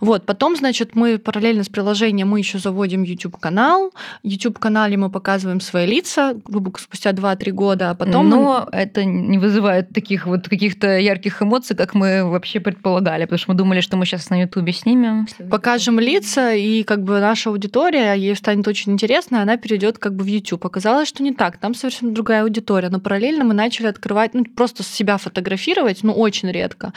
[0.00, 3.92] Вот, потом, значит, мы параллельно с приложением мы еще заводим YouTube канал.
[4.22, 8.68] YouTube канале мы показываем свои лица, грубо говоря, спустя 2-3 года, а потом мы- Но
[8.72, 9.55] это не вызывает
[9.92, 14.06] таких вот каких-то ярких эмоций, как мы вообще предполагали, потому что мы думали, что мы
[14.06, 15.26] сейчас на Ютубе снимем.
[15.50, 20.24] покажем лица, и как бы наша аудитория, ей станет очень интересно, она перейдет как бы
[20.24, 20.64] в YouTube.
[20.64, 24.82] Оказалось, что не так, там совершенно другая аудитория, но параллельно мы начали открывать, ну, просто
[24.82, 26.92] себя фотографировать, ну, очень редко,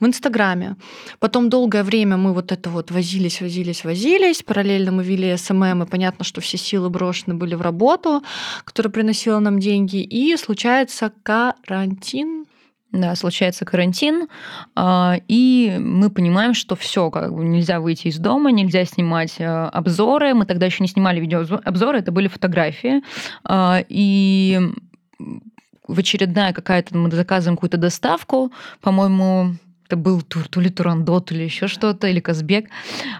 [0.00, 0.76] в Инстаграме.
[1.18, 5.86] Потом долгое время мы вот это вот возились, возились, возились, параллельно мы вели SMM, и
[5.86, 8.22] понятно, что все силы брошены были в работу,
[8.64, 11.95] которая приносила нам деньги, и случается карантин,
[12.92, 14.28] Да, случается карантин,
[14.74, 19.44] а, и мы понимаем, что все, как бы нельзя выйти из дома, нельзя снимать э,
[19.44, 20.34] обзоры.
[20.34, 23.02] Мы тогда еще не снимали видеообзоры, это были фотографии.
[23.44, 24.60] А, И
[25.88, 29.56] в очередная какая-то, мы заказываем какую-то доставку, по-моему,
[29.86, 32.68] это был тур, то ли Турандот, или еще что-то, или Казбек.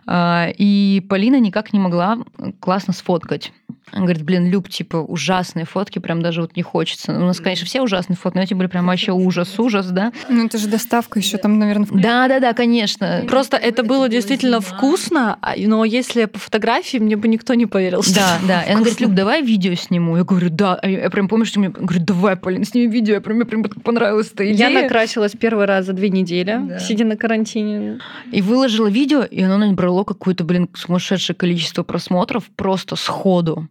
[0.07, 2.19] А, И Полина никак не могла
[2.61, 3.53] классно сфоткать.
[3.97, 7.13] Она говорит, блин, Люб, типа, ужасные фотки, прям даже вот не хочется.
[7.13, 10.13] У нас, конечно, все ужасные фотки, но эти были прям вообще ужас, ужас, да?
[10.29, 13.25] Ну, это же доставка еще там, наверное, в Да, да, да, конечно.
[13.27, 18.03] Просто это было действительно вкусно, а- но если по фотографии, мне бы никто не поверил.
[18.03, 18.63] что Да, да.
[18.65, 19.01] И она говорит.
[19.01, 20.19] Люб, давай видео сниму.
[20.19, 20.75] Я говорю, да.
[20.75, 23.15] А Я прям помню, что мне говорит, давай, Полин, сними видео.
[23.15, 24.83] Я прям, мне прям так понравилась эта Я идея.
[24.83, 26.79] накрасилась первый раз за две недели, Да.
[26.79, 27.99] сидя на карантине.
[28.31, 33.69] И выложила видео, и оно набрало какое-то, блин, сумасшедшее количество просмотров просто сходу.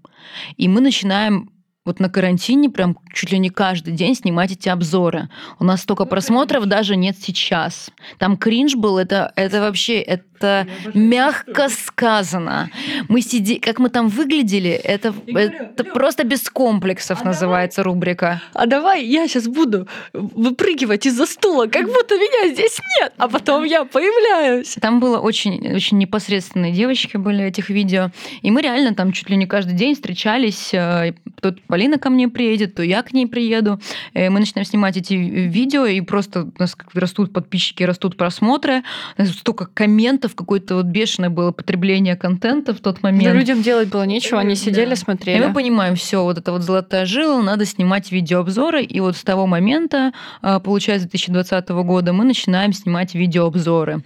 [0.58, 1.52] И мы начинаем
[1.86, 5.30] вот на карантине прям чуть ли не каждый день снимать эти обзоры.
[5.60, 7.90] У нас столько просмотров даже нет сейчас.
[8.20, 12.70] Там кринж был, это, это вообще, это мягко сказано.
[13.08, 18.42] Мы сиди, как мы там выглядели, это, это просто без комплексов называется рубрика.
[18.54, 23.64] А давай я сейчас буду выпрыгивать из-за стула, как будто меня здесь нет, а потом
[23.64, 24.76] я появляюсь.
[24.82, 28.12] Там было очень, очень непосредственные девочки были этих видео.
[28.42, 30.74] И мы реально там чуть ли не каждый день встречались.
[30.74, 33.80] э, То Полина ко мне приедет, то я к ней приеду.
[34.14, 38.84] Э, Мы начинаем снимать эти видео, и просто у нас растут подписчики, растут просмотры.
[39.26, 43.36] Столько комментов, какое-то вот бешеное было потребление контента в тот Но момент.
[43.36, 45.46] людям делать было нечего, они сидели, И смотрели.
[45.46, 48.84] мы понимаем, все, вот это вот золотая жила, надо снимать видеообзоры.
[48.84, 54.04] И вот с того момента, э, получается, 2020 года, мы начинаем снимать видеообзоры.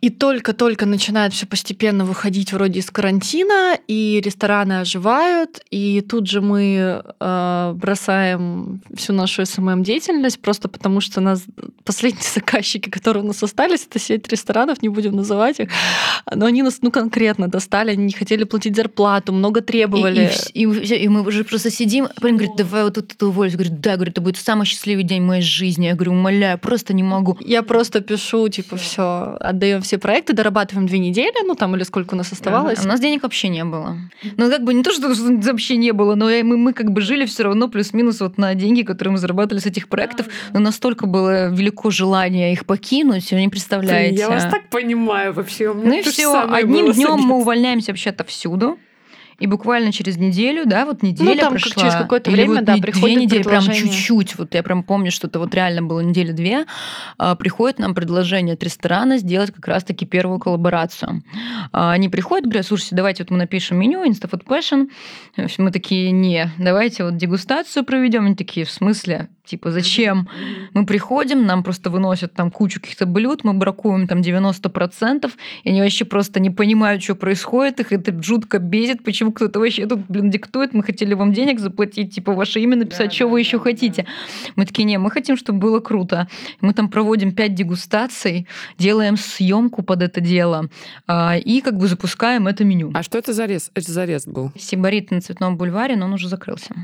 [0.00, 6.40] И только-только начинает все постепенно выходить вроде из карантина, и рестораны оживают, и тут же
[6.40, 8.13] мы э, бросаем
[8.96, 11.44] всю нашу СММ-деятельность, просто потому что нас
[11.84, 15.68] последние заказчики, которые у нас остались, это сеть ресторанов, не будем называть их,
[16.32, 20.30] но они нас ну конкретно достали, они не хотели платить зарплату, много требовали.
[20.54, 23.54] И, и и и мы уже просто сидим, Полин говорит, давай вот тут уволюсь.
[23.54, 25.86] Говорит, да, говорит, это будет самый счастливый день моей жизни.
[25.86, 27.36] Я говорю, умоляю, просто не могу.
[27.40, 32.14] Я просто пишу, типа, все, отдаем все проекты, дорабатываем две недели, ну там или сколько
[32.14, 32.78] у нас оставалось.
[32.80, 33.96] А У нас денег вообще не было.
[34.36, 37.26] Ну, как бы не то, что вообще не было, но мы, мы как бы жили
[37.26, 40.26] все равно плюс-минус вот на деньги, которые мы зарабатывали с этих проектов.
[40.52, 44.16] Но настолько было велико желание их покинуть, вы не представляете.
[44.16, 45.72] Я вас так понимаю вообще.
[45.72, 48.78] Ну и все, одним днем мы увольняемся вообще отовсюду.
[49.38, 51.82] И буквально через неделю, да, вот неделя Ну, там как прошла.
[51.82, 54.38] через какое-то время, вот да, приходит две недели, прям чуть-чуть.
[54.38, 56.66] Вот я прям помню, что это вот реально было недели две.
[57.18, 61.22] а, Приходит нам предложение от ресторана сделать как раз-таки первую коллаборацию.
[61.72, 64.88] А, Они приходят, говорят, слушайте, давайте вот мы напишем меню, InstaFood Passion.
[65.58, 68.26] Мы такие, не, давайте вот дегустацию проведем.
[68.26, 69.28] Они такие, в смысле?
[69.44, 70.26] Типа, зачем?
[70.72, 75.30] Мы приходим, нам просто выносят там кучу каких-то блюд, мы бракуем там 90%,
[75.64, 79.86] и они вообще просто не понимают, что происходит, их это жутко бесит, почему кто-то вообще
[79.86, 83.32] тут, блин, диктует, мы хотели вам денег заплатить, типа, ваше имя написать, Да, что да,
[83.32, 84.06] вы еще да, хотите.
[84.56, 86.26] Мы такие, не, мы хотим, чтобы было круто.
[86.62, 88.46] Мы там проводим 5 дегустаций,
[88.78, 90.70] делаем съемку под это дело,
[91.06, 92.92] а, и как бы запускаем это меню.
[92.94, 93.70] А что это за рез?
[93.74, 94.52] Это за рез был?
[94.58, 96.74] Сибарит на Цветном бульваре, но он уже закрылся.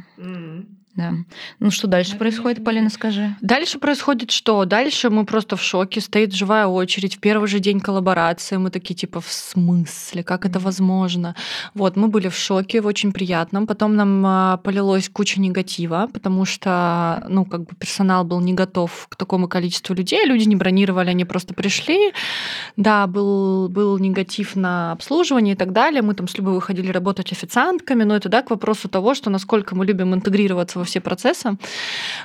[1.00, 1.14] Да.
[1.60, 3.34] Ну что дальше происходит, Полина, скажи?
[3.40, 4.66] Дальше происходит что?
[4.66, 7.16] Дальше мы просто в шоке, стоит живая очередь.
[7.16, 11.34] В первый же день коллаборации мы такие типа в смысле, как это возможно?
[11.72, 13.66] Вот, мы были в шоке, в очень приятном.
[13.66, 19.06] Потом нам а, полилось куча негатива, потому что, ну, как бы персонал был не готов
[19.08, 22.12] к такому количеству людей, люди не бронировали, они просто пришли.
[22.76, 26.02] Да, был, был негатив на обслуживание и так далее.
[26.02, 29.74] Мы там с Любой выходили работать официантками, но это, да, к вопросу того, что насколько
[29.74, 31.56] мы любим интегрироваться во все процессы.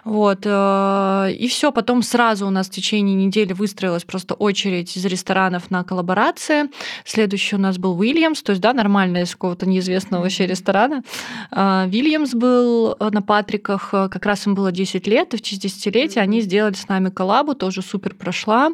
[0.04, 0.40] Вот.
[0.44, 5.72] э, И все, потом сразу у нас в течение недели выстроилась просто очередь из ресторанов
[5.72, 6.70] на коллаборации.
[7.06, 11.04] Следующий у нас был Уильямс, то есть, да, нормально из какого-то неизвестного вообще ресторана.
[11.52, 15.42] А, Вильямс был э, на Патриках, э, как раз им было 10 лет, и в
[15.42, 18.72] честь 10-летия они сделали с нами коллабу, тоже супер прошла.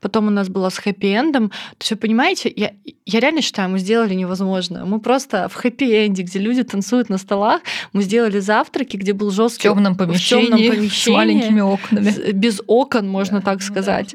[0.00, 1.48] Потом у нас была с хэппи-эндом.
[1.48, 2.72] То есть, вы понимаете, я,
[3.06, 4.84] я реально считаю, мы сделали невозможное.
[4.84, 9.34] Мы просто в хэппи-энде, где люди танцуют на столах, мы сделали завтраки, где был В
[9.34, 12.10] жесткий темном в тёмном помещении, с помещении, маленькими окнами.
[12.10, 14.14] с- без окон, можно так сказать.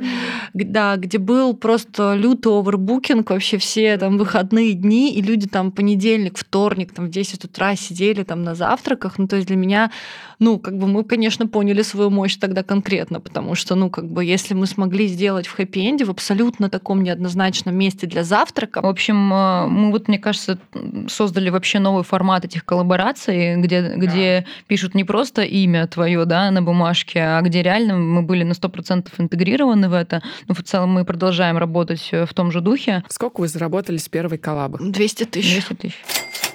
[0.53, 6.37] Да, где был просто лютый овербукинг, вообще все там выходные дни, и люди там понедельник,
[6.37, 9.19] вторник, там в 10 утра сидели там на завтраках.
[9.19, 9.91] Ну, то есть для меня,
[10.43, 14.25] ну, как бы мы, конечно, поняли свою мощь тогда конкретно, потому что, ну, как бы
[14.25, 19.33] если мы смогли сделать в хэппи-энде в абсолютно таком неоднозначном месте для завтрака, В общем,
[19.33, 20.59] э, мы вот, мне кажется,
[21.07, 26.61] создали вообще новый формат этих коллабораций, где, где пишут не просто имя твое да, на
[26.61, 30.21] бумажке, а где реально мы были на 100% интегрированы в это.
[30.49, 33.03] Ну, в целом мы продолжаем работать э, в том же духе.
[33.07, 34.79] Сколько вы заработали с первой коллабы?
[34.81, 35.53] 200 тысяч.
[35.53, 36.52] 200 тысяч.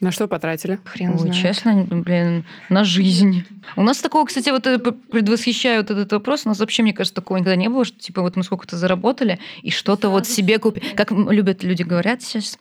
[0.00, 0.78] На что потратили?
[0.84, 1.34] Хрен Ой, знает.
[1.34, 3.44] честно, блин, на жизнь.
[3.74, 6.92] У нас такого, кстати, вот э, п- предвосхищаю вот этот вопрос, у нас вообще, мне
[6.92, 10.58] кажется, такого никогда не было, что типа вот мы сколько-то заработали и что-то вот себе
[10.60, 10.94] купили.
[10.94, 12.58] Как любят люди говорят сейчас,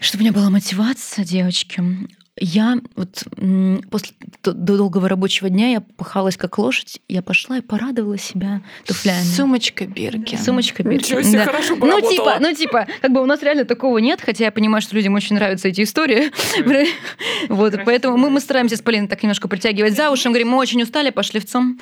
[0.00, 1.82] чтобы у меня была мотивация, девочки.
[2.38, 3.24] Я вот
[3.90, 9.24] после долгого рабочего дня я пахалась как лошадь, я пошла и порадовала себя туфлями.
[9.24, 10.38] Сумочка Биркин.
[10.38, 11.30] Сумочка Ничего Биркин.
[11.30, 11.44] себе, да.
[11.46, 12.10] хорошо Ну, поработала.
[12.12, 15.14] типа, ну, типа, как бы у нас реально такого нет, хотя я понимаю, что людям
[15.14, 16.30] очень нравятся эти истории.
[17.48, 20.28] Вот, поэтому мы, мы стараемся с Полиной так немножко притягивать за уши.
[20.28, 21.80] Мы говорим, мы очень устали, пошли в ЦОМ.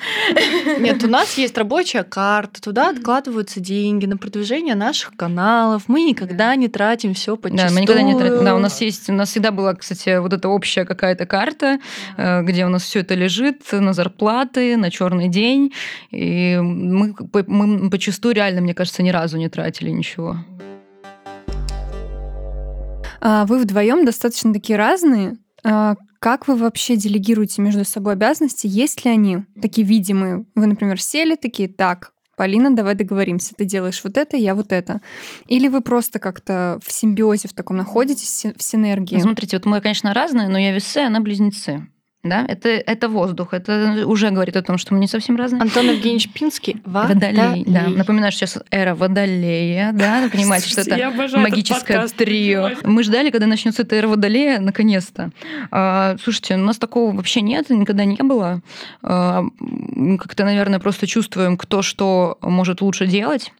[0.79, 5.83] Нет, у нас есть рабочая карта, туда откладываются деньги на продвижение наших каналов.
[5.87, 8.45] Мы никогда не тратим все по Да, мы никогда не тратим.
[8.45, 11.79] Да, у нас есть, у нас всегда была, кстати, вот эта общая какая-то карта,
[12.17, 15.73] э, где у нас все это лежит на зарплаты, на черный день.
[16.11, 17.15] И мы,
[17.47, 20.37] мы почастую реально, мне кажется, ни разу не тратили ничего.
[23.21, 25.37] А Вы вдвоем достаточно такие разные.
[25.63, 28.67] А Как вы вообще делегируете между собой обязанности?
[28.67, 30.45] Есть ли они такие видимые?
[30.55, 33.55] Вы, например, сели такие, так, Полина, давай договоримся.
[33.55, 35.01] Ты делаешь вот это, я вот это.
[35.47, 39.19] Или вы просто как-то в симбиозе в таком находитесь, в синергии?
[39.19, 41.87] Смотрите, вот мы, конечно, разные, но я весы, она близнецы.
[42.25, 43.53] Да, это, это воздух.
[43.53, 45.61] Это уже говорит о том, что мы не совсем разные.
[45.61, 46.81] Антон Евгеньевич Пинский.
[46.85, 47.83] Водолей, да.
[47.87, 52.71] Напоминаю, что сейчас эра Водолея, да, понимаете, что это магическое трио.
[52.83, 55.29] Мы ждали, когда начнется эта эра Водолея, наконец-то.
[55.69, 58.61] А, слушайте, у нас такого вообще нет, никогда не было.
[59.03, 59.43] А,
[60.19, 63.53] как-то, наверное, просто чувствуем, кто что может лучше делать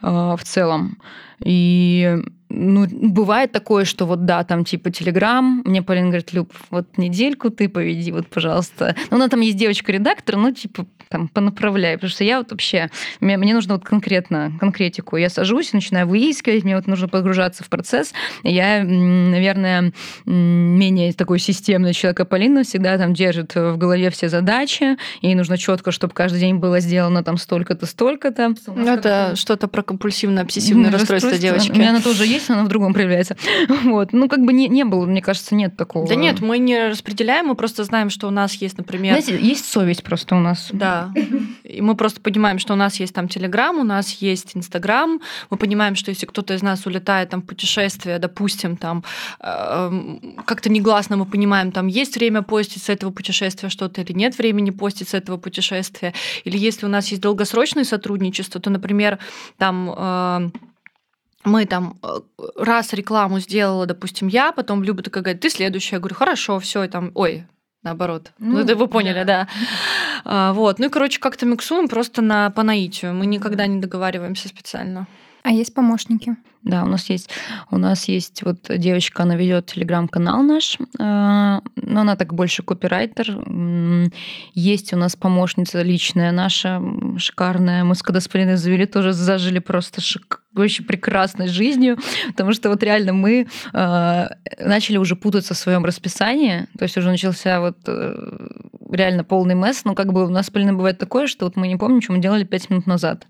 [0.00, 0.96] а, в целом.
[1.44, 2.18] И
[2.50, 7.50] ну, бывает такое, что вот да, там типа Телеграм, мне Полина говорит, Люб, вот недельку
[7.50, 8.96] ты поведи, вот, пожалуйста.
[9.10, 12.90] Ну, у нас там есть девочка-редактор, ну, типа, там, понаправляй, потому что я вот вообще,
[13.20, 15.16] мне, мне нужно вот конкретно, конкретику.
[15.16, 18.12] Я сажусь, начинаю выискивать, мне вот нужно погружаться в процесс.
[18.42, 19.92] Я, наверное,
[20.24, 25.58] менее такой системный человек, а Полина всегда там держит в голове все задачи, ей нужно
[25.58, 28.54] четко, чтобы каждый день было сделано там столько-то, столько-то.
[28.66, 30.98] Ну, это что-то про компульсивно-обсессивное Ну,
[31.30, 31.70] расстройство девочки.
[31.72, 33.36] У меня оно тоже есть, оно в другом проявляется.
[33.84, 34.12] Вот.
[34.12, 36.06] Ну, как бы не, не было, мне кажется, нет такого.
[36.06, 39.20] Да нет, мы не распределяем, мы просто знаем, что у нас есть, например...
[39.20, 40.68] Знаете, есть совесть просто у нас.
[40.72, 41.12] Да.
[41.64, 45.20] И мы просто понимаем, что у нас есть там Телеграм, у нас есть Инстаграм.
[45.50, 49.04] Мы понимаем, что если кто-то из нас улетает там в путешествие, допустим, там
[49.40, 54.38] эм, как-то негласно мы понимаем, там есть время постить с этого путешествия что-то или нет
[54.38, 56.14] времени постить с этого путешествия.
[56.44, 59.18] Или если у нас есть долгосрочное сотрудничество, то, например,
[59.56, 60.50] там э,
[61.48, 62.20] мы там э,
[62.56, 65.96] раз рекламу сделала, допустим, я, потом Люба такая говорит, ты следующая.
[65.96, 67.46] Я говорю, хорошо, все, и там, ой,
[67.82, 68.32] наоборот.
[68.38, 69.24] Ну, Ну, это вы поняли, да.
[69.24, 69.48] да.
[70.24, 70.78] А, вот.
[70.78, 73.14] Ну и, короче, как-то миксуем просто на, по наитию.
[73.14, 75.06] Мы никогда не договариваемся специально.
[75.42, 76.36] А есть помощники?
[76.62, 77.30] Да, у нас есть,
[77.70, 81.60] у нас есть вот девочка, она ведет телеграм-канал наш, э, но
[82.00, 83.38] она так больше копирайтер.
[84.54, 86.82] Есть у нас помощница личная наша,
[87.16, 87.84] шикарная.
[87.84, 93.12] Мы с когда завели, тоже зажили просто шик- очень прекрасной жизнью, потому что вот реально
[93.12, 98.48] мы э, начали уже путаться в своем расписании, то есть уже начался вот э,
[98.90, 101.76] реально полный месс, но как бы у нас Полиной бывает такое, что вот мы не
[101.76, 103.26] помним, что мы делали пять минут назад.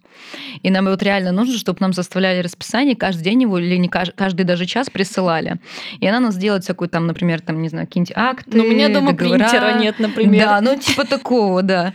[0.62, 4.12] И нам вот реально нужно, чтобы нам составляли расписание, каждый день его или не каждый,
[4.12, 5.56] каждый даже час присылали.
[6.00, 8.88] И она нас делает всякую там, например, там, не знаю, какие-нибудь акты, Но у меня
[8.88, 9.38] дома договора.
[9.38, 10.44] принтера нет, например.
[10.46, 11.92] Да, ну типа такого, да.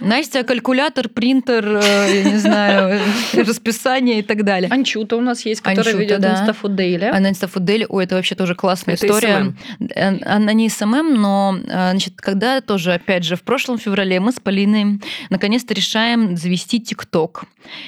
[0.00, 3.00] Настя, калькулятор, принтер, э, я не знаю,
[3.34, 4.70] расписание и так далее.
[4.70, 6.32] Анчута у нас есть, которая Анчута, ведет да.
[6.40, 7.04] Инстафуд Дейли.
[7.12, 9.54] А на Инстафудели, ой, это вообще тоже классная Это история.
[9.94, 14.32] Э, Она не SMM, но, э, значит, когда тоже, опять же, в прошлом феврале мы
[14.32, 17.44] с Полиной наконец-то решаем завести ТикТок.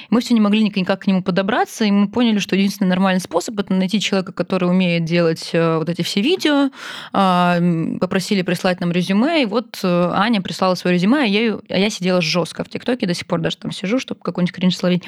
[0.09, 3.59] Мы все не могли никак к нему подобраться, и мы поняли, что единственный нормальный способ
[3.59, 6.69] это найти человека, который умеет делать э, вот эти все видео.
[7.13, 7.59] А,
[7.99, 11.89] Попросили прислать нам резюме, и вот э, Аня прислала свое резюме, а я, а я
[11.89, 15.03] сидела жестко в ТикТоке, до сих пор даже там сижу, чтобы какой-нибудь кринж словить.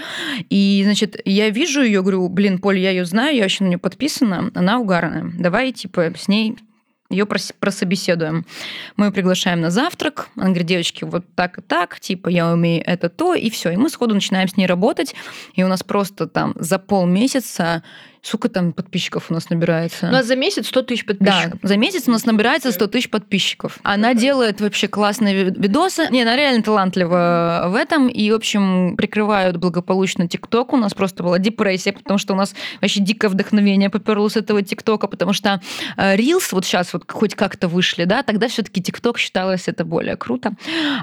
[0.50, 3.78] И, значит, я вижу ее, говорю, блин, Поль, я ее знаю, я вообще на нее
[3.78, 5.32] подписана, она угарная.
[5.38, 6.58] Давай, типа, с ней
[7.14, 8.46] ее прособеседуем.
[8.98, 10.30] Мы ее приглашаем на завтрак.
[10.36, 13.72] Она говорит, девочки, вот так и так, типа, я умею это, то, и все.
[13.72, 15.16] И мы сходу начинаем с ней работать.
[15.54, 17.84] И у нас просто там за полмесяца
[18.26, 20.08] Сколько там подписчиков у нас набирается?
[20.08, 21.60] У нас за месяц 100 тысяч Да, подписчиков.
[21.62, 23.80] за месяц у нас набирается 100 тысяч подписчиков.
[23.84, 26.08] Она делает вообще классные ви- видосы.
[26.10, 28.08] Не, она реально талантлива в этом.
[28.08, 30.72] И, в общем, прикрывают благополучно ТикТок.
[30.72, 34.62] У нас просто была депрессия, потому что у нас вообще дикое вдохновение поперло с этого
[34.62, 35.60] ТикТока, потому что
[35.98, 39.84] э, Reels вот сейчас вот хоть как-то вышли, да, тогда все таки ТикТок считалось это
[39.84, 40.54] более круто.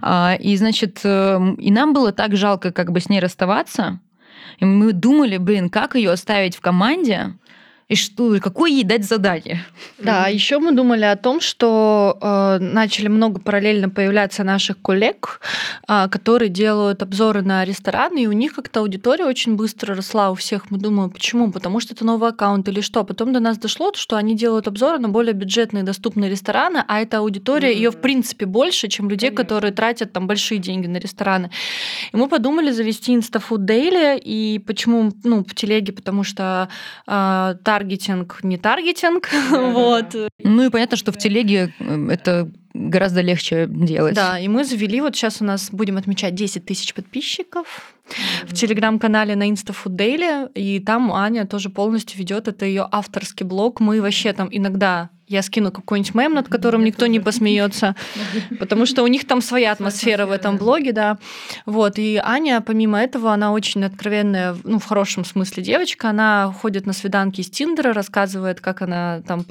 [0.01, 4.01] А, И, значит, э, и нам было так жалко как бы с ней расставаться,
[4.59, 7.35] и мы думали, блин, как ее оставить в команде,
[7.91, 9.65] и что, какое ей дать задание.
[9.99, 15.41] Да, еще мы думали о том, что э, начали много параллельно появляться наших коллег,
[15.89, 20.37] э, которые делают обзоры на рестораны, и у них как-то аудитория очень быстро росла у
[20.37, 20.71] всех.
[20.71, 21.51] Мы думаем, почему?
[21.51, 23.03] Потому что это новый аккаунт или что?
[23.03, 27.19] Потом до нас дошло, что они делают обзоры на более бюджетные доступные рестораны, а эта
[27.19, 31.51] аудитория, ее в принципе больше, чем людей, которые тратят там большие деньги на рестораны.
[32.13, 36.69] И мы подумали завести InstaFood Daily, и почему, ну, в телеге, потому что
[37.09, 40.15] э, таргетинг не таргетинг, вот.
[40.43, 44.15] Ну и понятно, что в телеге э, это гораздо легче делать.
[44.15, 47.95] Да, и мы завели, вот сейчас у нас будем отмечать 10 тысяч подписчиков
[48.45, 53.81] в телеграм-канале на InstaFood Daily, и там Аня тоже полностью ведет, это ее авторский блог.
[53.81, 57.95] Мы вообще там иногда я скину какой-нибудь мем, над которым никто не посмеется,
[58.59, 61.19] потому что у них там своя атмосфера в этом блоге, да.
[61.67, 66.85] Вот, и Аня, помимо этого, она очень откровенная, ну, в хорошем смысле девочка, она ходит
[66.87, 69.45] на свиданки из Тиндера, рассказывает, как она там,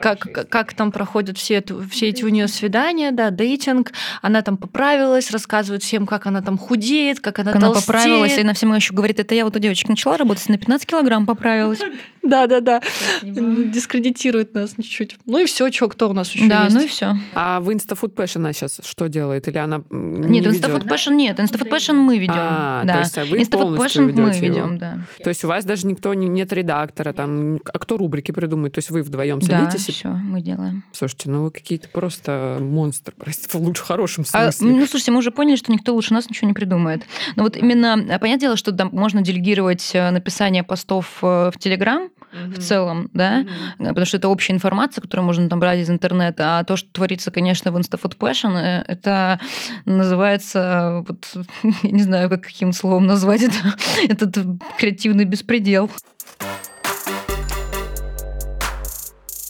[0.00, 4.56] как, как там проходят все, это- все эти у нее свидания, да, дейтинг, она там
[4.56, 7.86] поправилась, рассказывает всем, как она там худеет, как она Как она толстеет.
[7.86, 10.86] поправилась, и на всем еще говорит, это я вот у девочки начала работать, на 15
[10.86, 11.80] килограмм поправилась.
[12.24, 12.80] Да, да, да.
[13.22, 15.16] Дискредитирует нас чуть-чуть.
[15.26, 16.76] Ну и все, что, кто у нас еще Да, есть?
[16.76, 17.14] ну и все.
[17.34, 19.48] А в Instafood Passion она сейчас что делает?
[19.48, 20.86] Или она м, Нет, не Instafood?
[20.86, 22.34] Passion нет, Instafood Passion мы ведем.
[22.36, 22.92] А, да.
[22.94, 24.98] то есть а вы Instafood Passion мы ведем, да.
[25.22, 28.74] То есть у вас даже никто не, нет редактора, там, а кто рубрики придумает?
[28.74, 30.84] То есть вы вдвоем Да, садитесь и все, мы делаем.
[30.92, 34.76] Слушайте, ну вы какие-то просто монстры, простите, в лучшем хорошем А, смысле.
[34.76, 37.02] ну, слушайте, мы уже поняли, что никто лучше нас ничего не придумает.
[37.36, 41.58] Но вот именно, а, понятное дело, что там можно делегировать э, написание постов э, в
[41.58, 43.44] Телеграм в целом, да,
[43.78, 46.88] э, потому что это общая информация, которую можно там брать из интернета, а то, что
[46.90, 49.40] творится, конечно, в Instafood Passion, э, это
[49.84, 51.46] называется, э, вот,
[51.82, 53.56] я не знаю, как каким словом назвать это,
[54.08, 54.36] этот
[54.78, 55.90] креативный беспредел.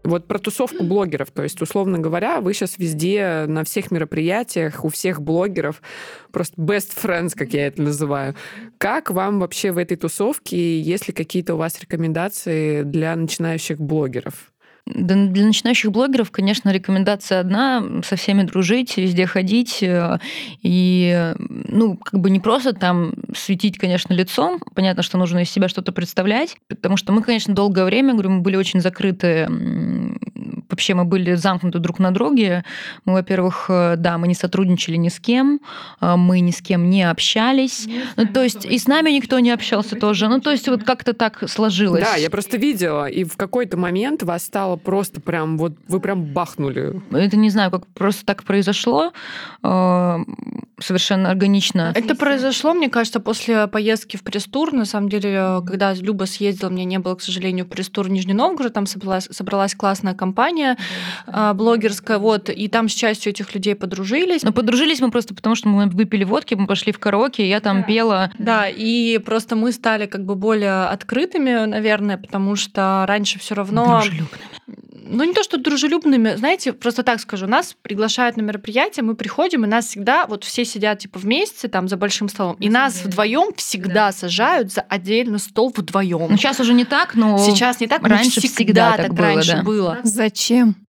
[0.05, 1.31] Вот про тусовку блогеров.
[1.31, 5.81] То есть, условно говоря, вы сейчас везде, на всех мероприятиях, у всех блогеров,
[6.31, 8.35] просто best friends, как я это называю.
[8.79, 14.54] Как вам вообще в этой тусовке, есть ли какие-то у вас рекомендации для начинающих блогеров?
[14.87, 19.83] Да, Для начинающих блогеров, конечно, рекомендация одна— со всеми дружить, везде ходить.
[19.83, 20.19] э,
[20.63, 24.61] И, ну, как бы не просто там светить, конечно, лицом.
[24.75, 26.57] Понятно, что нужно из себя что-то представлять.
[26.69, 29.49] Потому что мы, конечно, долгое время, говорю, мы были очень закрыты
[30.75, 32.65] вообще мы были замкнуты друг на друге.
[33.05, 35.61] Мы, во-первых, э, да, мы не сотрудничали ни с кем,
[36.01, 37.87] э, мы ни с кем не общались.
[38.17, 40.29] Ну, то есть и с нами никто не общался тоже.
[40.29, 42.03] Ну, то есть вот как-то так сложилось.
[42.03, 46.25] Да, я просто видела, и в какой-то момент вас стало просто прям, вот вы прям
[46.25, 47.01] бахнули.
[47.13, 49.13] Это не знаю, как просто так произошло.
[49.63, 50.19] э,
[50.81, 51.93] Совершенно органично.
[51.95, 54.73] Это произошло, мне кажется, после поездки в пресс-тур.
[54.73, 58.73] На самом деле, когда Люба съездила, мне не было, к сожалению, пресс-тур в Нижний Новгород.
[58.73, 60.77] Там собралась, собралась классная компания
[61.27, 64.43] а, блогерская, вот, и там с частью этих людей подружились.
[64.43, 67.85] Но подружились мы просто потому, что мы выпили водки, мы пошли в караоке, я там
[67.85, 68.33] пела.
[68.39, 74.01] Да, и просто мы стали как бы более открытыми, наверное, потому что раньше все равно...
[74.01, 74.43] Дружелюбными.
[75.07, 79.65] Ну, не то, что дружелюбными, знаете, просто так скажу, нас приглашают на мероприятие, мы приходим,
[79.65, 83.55] и нас всегда, вот все сидят типа вместе там за большим столом, и нас вдвоем
[83.55, 86.27] всегда сажают за отдельный стол вдвоем.
[86.31, 89.15] Ну, сейчас уже не так, но Сейчас не так, но раньше всегда, всегда так, так
[89.15, 89.63] было, раньше да.
[89.63, 89.99] было.
[90.03, 90.84] Зачем?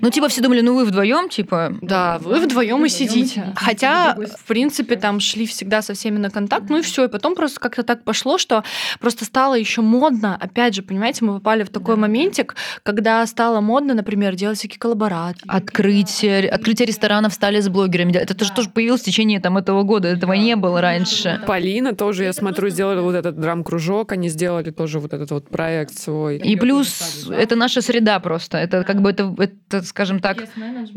[0.00, 1.74] Ну, типа, все думали, ну вы вдвоем, типа.
[1.80, 3.52] Да, вы вдвоем и сидите.
[3.56, 7.04] Хотя, в принципе, там шли всегда со всеми на контакт, ну и все.
[7.04, 8.64] И потом просто как-то так пошло, что
[9.00, 10.36] просто стало еще модно.
[10.40, 15.44] Опять же, понимаете, мы попали в такой моментик, когда стало модно, например, делать всякие коллаборации.
[15.46, 18.12] Открытие, открытие ресторанов стали с блогерами.
[18.12, 20.08] Это же тоже появилось в течение там, этого года.
[20.08, 21.40] Этого не было раньше.
[21.46, 25.98] Полина тоже, я смотрю, сделали вот этот драм-кружок, они сделали тоже вот этот вот проект
[25.98, 26.38] свой.
[26.38, 28.58] И плюс это наша среда просто.
[28.58, 30.44] Это как бы это, это скажем так,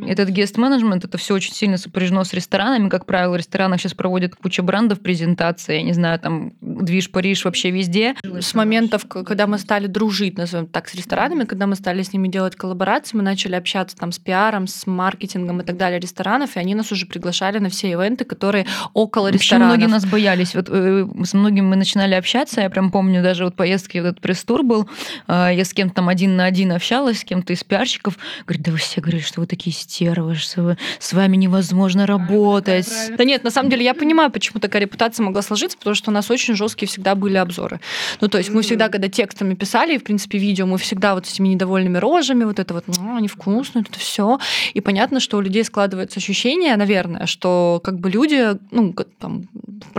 [0.05, 2.89] этот гест-менеджмент, это все очень сильно сопряжено с ресторанами.
[2.89, 7.45] Как правило, в ресторанах сейчас проводят куча брендов презентации, я не знаю, там движ Париж
[7.45, 8.15] вообще везде.
[8.23, 12.27] С моментов, когда мы стали дружить, назовем так, с ресторанами, когда мы стали с ними
[12.27, 16.59] делать коллаборации, мы начали общаться там с пиаром, с маркетингом и так далее ресторанов, и
[16.59, 19.67] они нас уже приглашали на все ивенты, которые около Вообще ресторанов.
[19.77, 20.55] многие нас боялись.
[20.55, 22.61] Вот э, с многими мы начинали общаться.
[22.61, 24.89] Я прям помню даже вот поездки, вот этот пресс-тур был.
[25.27, 28.17] э, Я с кем-то там один на один общалась, с кем-то из пиарщиков.
[28.45, 32.89] Говорит, да вы все говорили, что вы такие стервы, что вы, с вами невозможно работать.
[33.17, 36.13] Да нет, на самом деле я понимаю, почему такая репутация могла сложиться, потому что у
[36.13, 37.79] нас очень жесткие всегда были обзоры.
[38.19, 41.25] Ну, то есть мы всегда, когда текстами писали, и, в принципе, видео, мы всегда вот
[41.27, 44.39] с этими недовольными рожами, вот это вот, ну, они вкусные, это все.
[44.73, 49.47] И понятно, что у людей складывается ощущение, наверное, что как бы люди, ну, там,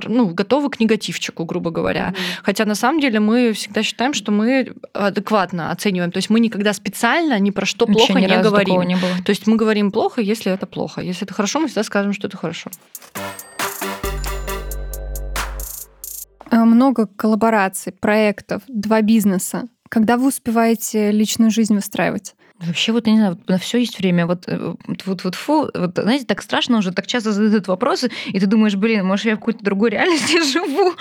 [0.06, 2.14] ну, готовы к негативчику, грубо говоря.
[2.42, 6.12] Хотя на самом деле мы всегда считаем, что мы адекватно оцениваем.
[6.12, 8.66] То есть мы никогда специально ни про что Вообще плохо ни не разу говорим.
[8.66, 9.10] такого не было.
[9.24, 11.00] То есть мы говорим плохо, если это плохо.
[11.00, 12.70] Если это хорошо, мы всегда скажем, что это хорошо.
[16.50, 19.64] Э, Много коллабораций, проектов, два бизнеса.
[19.88, 22.34] Когда вы успеваете личную жизнь выстраивать?
[22.60, 24.26] Вообще, вот, я не знаю, вот на все есть время.
[24.26, 28.10] Вот, э, вот, вот, вот, фу, вот, знаете, так страшно уже, так часто задают вопросы,
[28.26, 30.92] и ты думаешь, блин, может, я в какой-то другой реальности живу.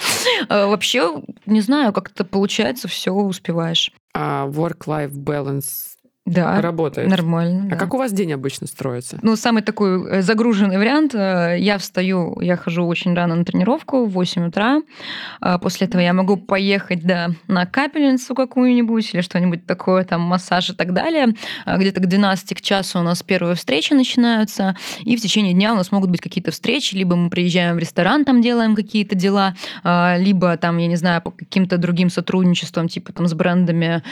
[0.49, 3.91] А вообще, не знаю, как-то получается, все успеваешь.
[4.13, 5.90] А work-life balance
[6.23, 7.09] Да, работает.
[7.09, 7.65] нормально.
[7.65, 7.75] А да.
[7.77, 9.17] как у вас день обычно строится?
[9.23, 11.15] Ну, самый такой э, загруженный вариант.
[11.15, 14.81] э, Я встаю, я хожу очень рано на тренировку, в 8 утра.
[15.41, 20.69] А После этого я могу поехать, да, на капельницу какую-нибудь или что-нибудь такое, там, массаж
[20.69, 21.33] и так далее.
[21.65, 25.73] А Где-то к 12 к часу у нас первые встречи начинаются, и в течение дня
[25.73, 29.55] у нас могут быть какие-то встречи, либо мы приезжаем в ресторан, там делаем какие-то дела,
[29.83, 34.03] а, либо там, я не знаю, по каким-то другим сотрудничествам, типа там с брендами,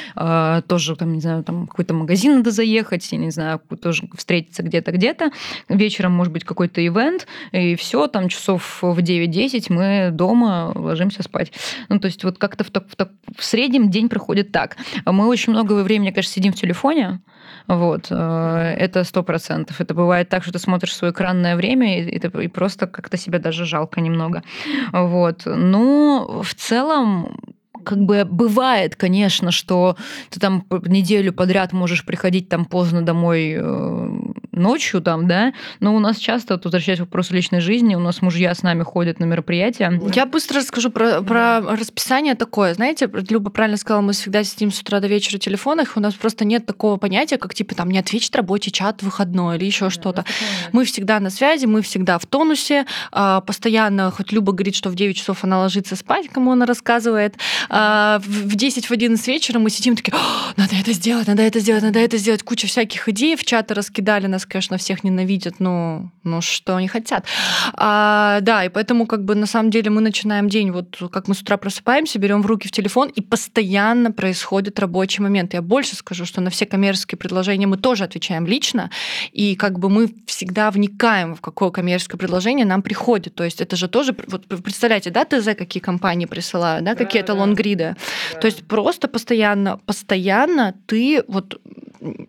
[0.68, 4.92] тоже там, не знаю, там какой-то магазин надо заехать, я не знаю, тоже встретиться где-то,
[4.92, 5.32] где-то.
[5.70, 11.52] Вечером может быть какой-то ивент, и все, там часов в 9-10 мы дома ложимся спать.
[11.90, 14.78] Ну, то есть вот как-то в, так- в так- в среднем день проходит так.
[15.06, 17.22] Мы очень много времени, конечно, сидим в телефоне,
[17.68, 19.80] вот, э, это сто процентов.
[19.82, 23.40] Это бывает так, что ты смотришь свое экранное время, и, и и просто как-то себя
[23.40, 24.44] даже жалко немного.
[24.92, 25.44] Вот.
[25.46, 27.38] Но в целом
[27.84, 29.96] как бы бывает, конечно, что
[30.30, 34.20] ты там неделю подряд можешь приходить там поздно домой э,
[34.60, 38.22] ночью там, да, но у нас часто, вот возвращаясь к вопросу личной жизни, у нас
[38.22, 40.00] мужья с нами ходят на мероприятия.
[40.14, 42.74] Я быстро расскажу про, про расписание такое.
[42.74, 46.14] Знаете, Люба правильно сказала, мы всегда сидим с утра до вечера в телефонах, у нас
[46.14, 50.26] просто нет такого понятия, как типа там не ответить рабочий чат выходной или еще что-то.
[50.72, 54.96] Мы всегда на связи, мы всегда в тонусе, а, постоянно, хоть Люба говорит, что в
[54.96, 57.36] 9 часов она ложится спать, кому она рассказывает,
[57.70, 61.44] а, в в 10, в 11 вечера мы сидим такие, «О, надо это сделать, надо
[61.44, 65.60] это сделать, надо это сделать, куча всяких идей, в чаты раскидали, нас, конечно, всех ненавидят,
[65.60, 67.26] но ну что они хотят.
[67.74, 71.36] А, да, и поэтому как бы на самом деле мы начинаем день, вот как мы
[71.36, 75.54] с утра просыпаемся, берем в руки в телефон, и постоянно происходит рабочий момент.
[75.54, 78.90] Я больше скажу, что на все коммерческие предложения мы тоже отвечаем лично,
[79.32, 83.36] и как бы мы всегда вникаем, в какое коммерческое предложение нам приходит.
[83.36, 87.96] То есть это же тоже, вот представляете, да, ТЗ какие компании присылают, да, какие-то лонгриды.
[88.42, 91.60] То есть просто постоянно, постоянно ты вот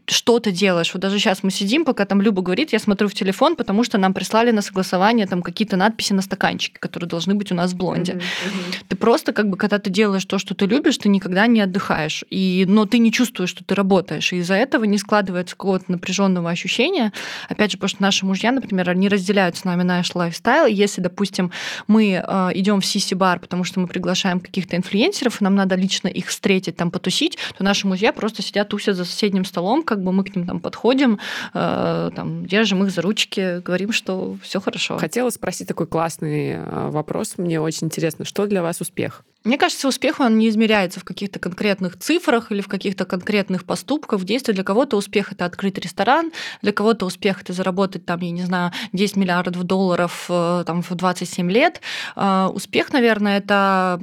[0.06, 0.92] что-то делаешь.
[0.92, 3.98] Вот даже сейчас мы сидим, пока там Люба говорит, я смотрю в телефон, потому что
[3.98, 7.76] нам прислали на согласование там какие-то надписи на стаканчике, которые должны быть у нас в
[7.76, 8.12] блонде.
[8.12, 8.84] Mm-hmm.
[8.88, 12.24] Ты просто как бы, когда ты делаешь то, что ты любишь, ты никогда не отдыхаешь.
[12.30, 14.32] И, но ты не чувствуешь, что ты работаешь.
[14.32, 17.12] И из-за этого не складывается какого-то напряженного ощущения.
[17.48, 20.66] Опять же, потому что наши мужья, например, они разделяют с нами наш лайфстайл.
[20.66, 21.52] Если, допустим,
[21.86, 26.08] мы э, идем в сиси-бар, потому что мы приглашаем каких-то инфлюенсеров, и нам надо лично
[26.08, 30.12] их встретить, там потусить, то наши мужья просто сидят, тусят за соседним столом, как бы
[30.12, 31.18] мы к ним там подходим,
[31.54, 34.98] э, там, держим их за ручки, говорим, что все хорошо.
[34.98, 37.38] Хотела спросить такой классный э, вопрос.
[37.38, 39.24] Мне очень интересно, что для вас успех?
[39.43, 44.20] Мне кажется, успех он не измеряется в каких-то конкретных цифрах или в каких-то конкретных поступках,
[44.20, 44.53] в действии.
[44.53, 46.30] Для кого-то успех это открыть ресторан,
[46.61, 50.95] для кого-то успех это заработать там, я не знаю, 10 миллиардов долларов э, там в
[50.95, 51.80] 27 лет.
[52.16, 53.99] А, успех, наверное, это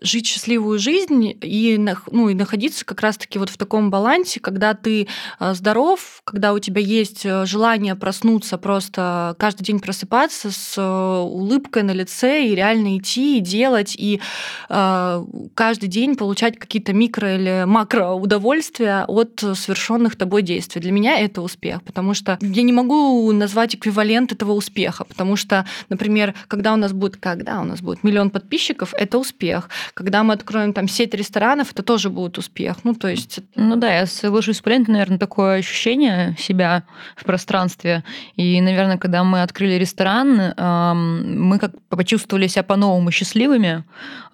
[0.00, 1.76] жить счастливую жизнь и,
[2.12, 5.08] ну, и находиться как раз-таки вот в таком балансе, когда ты
[5.40, 11.82] э, здоров, когда у тебя есть э, желание проснуться, просто каждый день просыпаться с улыбкой
[11.82, 14.27] на лице и реально идти и делать, и Э,
[14.68, 20.80] каждый день получать какие-то микро или макро удовольствия от совершенных тобой действий.
[20.80, 25.64] Для меня это успех, потому что я не могу назвать эквивалент этого успеха, потому что,
[25.88, 29.68] например, когда у нас будет, когда у нас будет миллион подписчиков, это успех.
[29.94, 32.76] Когда мы откроем там сеть ресторанов, это тоже будет успех.
[32.84, 33.40] Ну, то есть...
[33.54, 36.84] Ну да, я соглашусь с Полиной, наверное, такое ощущение себя
[37.16, 38.04] в пространстве.
[38.36, 43.84] И, наверное, когда мы открыли ресторан, мы как почувствовали себя по-новому счастливыми,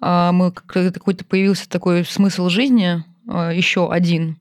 [0.01, 4.37] мы какой-то появился такой смысл жизни, а, еще один.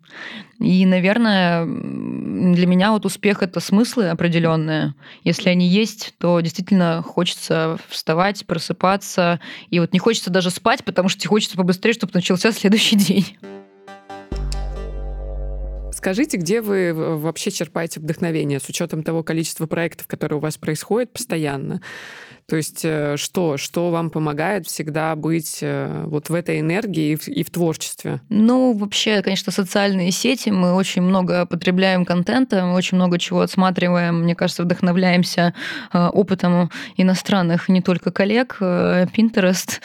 [0.60, 4.94] И, наверное, для меня вот успех это смыслы определенные.
[5.24, 9.40] Если они есть, то действительно хочется вставать, просыпаться.
[9.70, 13.36] И вот не хочется даже спать, потому что хочется побыстрее, чтобы начался следующий день.
[15.92, 21.10] Скажите, где вы вообще черпаете вдохновение с учетом того количества проектов, которые у вас происходят
[21.10, 21.80] постоянно?
[22.46, 27.16] То есть э, что, что вам помогает всегда быть э, вот в этой энергии и
[27.16, 28.20] в, и в творчестве?
[28.28, 30.50] Ну, вообще, конечно, социальные сети.
[30.50, 34.22] Мы очень много потребляем контента, мы очень много чего отсматриваем.
[34.22, 35.54] Мне кажется, вдохновляемся
[35.92, 38.58] э, опытом иностранных не только коллег.
[38.60, 39.80] Pinterest,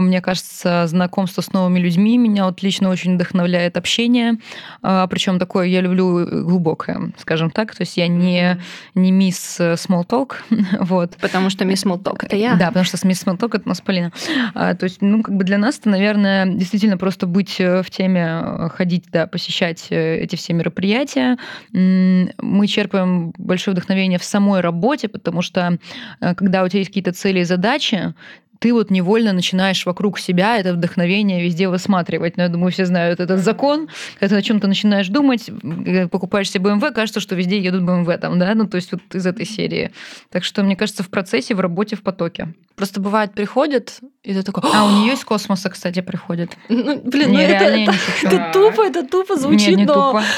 [0.00, 4.38] мне кажется, знакомство с новыми людьми меня вот лично очень вдохновляет общение.
[4.80, 7.74] Причем такое я люблю глубокое, скажем так.
[7.74, 8.60] То есть я не,
[8.94, 10.34] не мисс small talk.
[10.80, 11.16] вот.
[11.20, 12.56] Потому что мисс Talk, это я.
[12.56, 14.12] Да, потому что Small Talk— это у нас Полина.
[14.54, 17.90] А, то есть, ну, как бы для нас это, наверное, действительно просто быть э, в
[17.90, 21.38] теме, э, ходить, да, посещать э, эти все мероприятия.
[21.72, 25.78] Мы черпаем большое вдохновение в самой работе, потому что
[26.20, 28.14] когда у тебя есть какие-то цели и задачи,
[28.60, 32.36] ты вот невольно начинаешь вокруг себя это вдохновение везде высматривать.
[32.36, 33.88] Но я думаю, все знают этот закон.
[34.18, 35.50] Когда ты о чем-то начинаешь думать,
[36.10, 39.26] покупаешь себе BMW, кажется, что везде едут BMW там, да, ну то есть вот из
[39.26, 39.92] этой серии.
[40.28, 42.48] Так что, мне кажется, в процессе, в работе, в потоке.
[42.76, 44.62] Просто бывает, приходит, и ты такой...
[44.74, 46.50] А у нее из космоса, кстати, приходит.
[46.68, 49.94] Ну, блин, не, ну это, это, это тупо, это тупо звучит, Нет, не но...
[49.94, 50.22] тупо.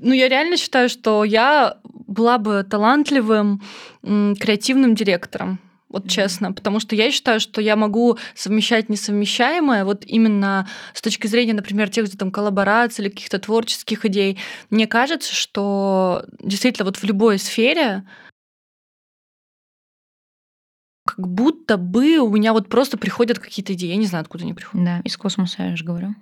[0.00, 1.76] Ну, я реально считаю, что я
[2.06, 3.62] была бы талантливым
[4.02, 5.58] креативным директором
[5.92, 11.26] вот честно, потому что я считаю, что я могу совмещать несовмещаемое, вот именно с точки
[11.26, 14.38] зрения, например, тех же там коллабораций или каких-то творческих идей.
[14.70, 18.04] Мне кажется, что действительно вот в любой сфере
[21.04, 23.90] как будто бы у меня вот просто приходят какие-то идеи.
[23.90, 24.84] Я не знаю, откуда они приходят.
[24.84, 26.14] Да, из космоса, я же говорю.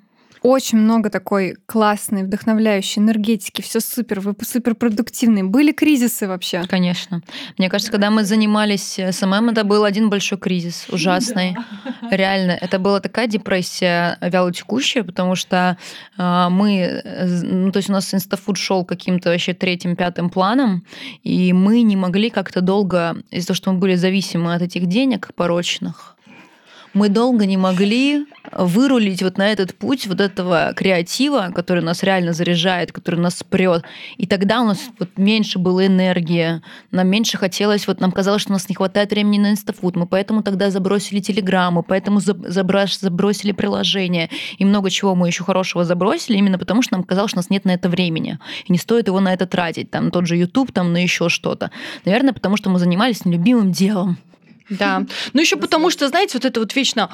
[0.43, 5.45] Очень много такой классной, вдохновляющей энергетики, все супер, вы супер продуктивные.
[5.45, 6.63] Были кризисы вообще?
[6.67, 7.23] Конечно.
[7.59, 11.57] Мне кажется, когда мы занимались SMM, это был один большой кризис, ужасный.
[12.01, 12.17] Да.
[12.17, 15.77] Реально, это была такая депрессия вялотекущая, потому что
[16.17, 17.03] э, мы,
[17.43, 20.85] ну, то есть у нас Instafood шел каким-то вообще третьим, пятым планом,
[21.23, 25.31] и мы не могли как-то долго, из-за того, что мы были зависимы от этих денег
[25.35, 26.17] порочных,
[26.93, 32.33] мы долго не могли вырулить вот на этот путь вот этого креатива, который нас реально
[32.33, 33.85] заряжает, который нас прет.
[34.17, 36.61] И тогда у нас вот меньше было энергии,
[36.91, 40.07] нам меньше хотелось, вот нам казалось, что у нас не хватает времени на инстафуд, мы
[40.07, 46.59] поэтому тогда забросили телеграмму, поэтому забросили приложение, и много чего мы еще хорошего забросили, именно
[46.59, 49.21] потому что нам казалось, что у нас нет на это времени, и не стоит его
[49.21, 51.71] на это тратить, там тот же YouTube, там на еще что-то.
[52.05, 54.19] Наверное, потому что мы занимались нелюбимым делом.
[54.71, 55.05] Да.
[55.33, 57.11] Ну еще потому что, знаете, вот это вот вечно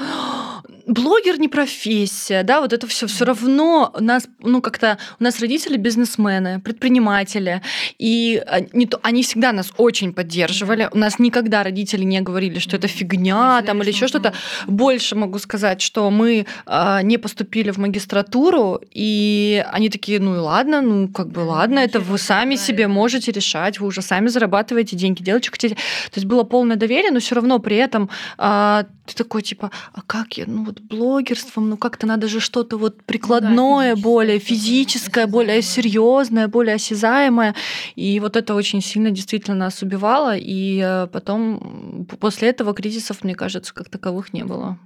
[0.87, 5.41] блогер не профессия, да, вот это все все равно у нас, ну как-то у нас
[5.41, 7.61] родители бизнесмены, предприниматели,
[7.99, 10.89] и они, они всегда нас очень поддерживали.
[10.93, 14.33] У нас никогда родители не говорили, что это фигня там или еще что-то.
[14.67, 20.39] Больше могу сказать, что мы э, не поступили в магистратуру, и они такие, ну и
[20.39, 24.97] ладно, ну как бы ладно, это вы сами себе можете решать, вы уже сами зарабатываете
[24.97, 25.75] деньги, делайте, что хотите.
[25.75, 28.09] То есть было полное доверие, но все равно при этом
[28.39, 32.77] э, ты такой типа, а как я, ну вот блогерством, ну как-то надо же что-то
[32.77, 37.55] вот прикладное, да, более физическое, более серьезное, более осязаемое.
[37.95, 40.37] И вот это очень сильно действительно нас убивало.
[40.37, 44.79] И э, потом после этого кризисов, мне кажется, как таковых не было.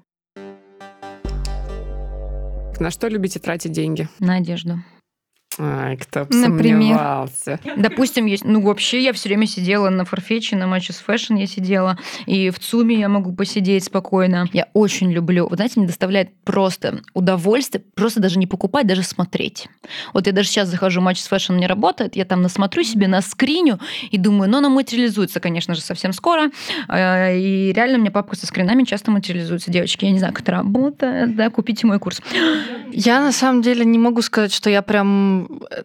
[2.78, 4.08] На что любите тратить деньги?
[4.20, 4.82] На одежду.
[5.58, 7.28] Ай, кто бы Например.
[7.76, 11.98] Допустим, есть, ну вообще я все время сидела на Farfetch, на Matches Fashion я сидела,
[12.26, 14.48] и в ЦУМе я могу посидеть спокойно.
[14.52, 19.68] Я очень люблю, вы знаете, мне доставляет просто удовольствие, просто даже не покупать, даже смотреть.
[20.14, 23.80] Вот я даже сейчас захожу, Matches Fashion не работает, я там насмотрю себе на скриню
[24.10, 26.50] и думаю, ну, она материализуется, конечно же, совсем скоро.
[26.88, 29.70] А, и реально у меня папка со скринами часто материализуется.
[29.70, 32.22] Девочки, я не знаю, как это работает, да, купите мой курс.
[32.92, 35.39] Я на самом деле не могу сказать, что я прям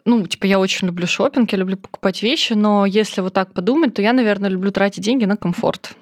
[0.05, 3.93] ну, типа, я очень люблю шопинг, я люблю покупать вещи, но если вот так подумать,
[3.93, 5.95] то я, наверное, люблю тратить деньги на комфорт.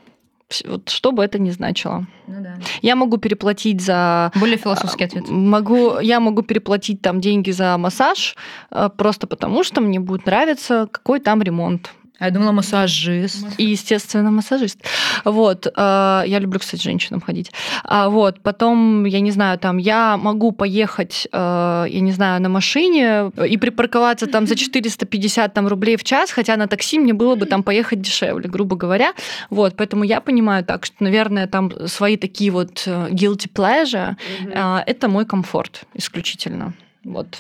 [0.66, 2.06] Вот что бы это ни значило.
[2.28, 2.56] Ну, да.
[2.82, 4.32] Я могу переплатить за...
[4.36, 5.30] Более философский ответ.
[5.30, 8.36] Могу, я могу переплатить там деньги за массаж
[8.70, 11.92] э, просто потому, что мне будет нравиться, какой там ремонт.
[12.24, 13.46] А я думала, массажист.
[13.58, 14.80] И, естественно, массажист.
[15.26, 15.68] Вот.
[15.68, 17.52] Э, я люблю, кстати, женщинам ходить.
[17.84, 18.40] А вот.
[18.40, 23.58] Потом, я не знаю, там, я могу поехать, э, я не знаю, на машине и
[23.58, 27.62] припарковаться там за 450 там, рублей в час, хотя на такси мне было бы там
[27.62, 29.14] поехать дешевле, грубо говоря.
[29.50, 29.76] Вот.
[29.76, 34.16] Поэтому я понимаю так, что, наверное, там свои такие вот э, guilty pleasure,
[34.46, 34.84] mm-hmm.
[34.88, 36.74] это мой комфорт исключительно.
[37.04, 37.40] Вот.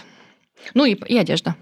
[0.73, 1.55] Ну и, и одежда.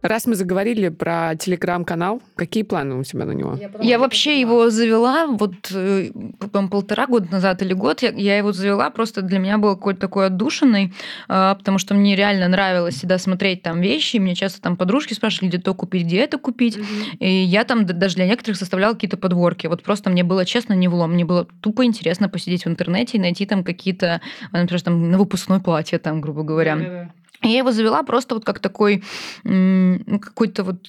[0.00, 3.56] Раз мы заговорили про телеграм-канал, какие планы у тебя на него?
[3.56, 8.02] Я, я вообще его завела вот э, потом полтора года назад или год.
[8.02, 10.94] Я, я его завела просто для меня был какой-то такой отдушенный,
[11.28, 14.18] а, потому что мне реально нравилось всегда смотреть там вещи.
[14.18, 16.76] Мне часто там подружки спрашивали, где то купить, где это купить.
[16.76, 17.16] Mm-hmm.
[17.18, 19.66] И я там даже для некоторых составляла какие-то подворки.
[19.66, 21.14] Вот просто мне было честно не влом.
[21.14, 24.20] Мне было тупо интересно посидеть в интернете и найти там какие-то,
[24.52, 26.74] например, там на выпускное платье, там, грубо говоря.
[26.74, 27.08] Mm-hmm.
[27.42, 29.04] Я его завела просто вот как такой
[29.44, 30.86] ну, какой-то вот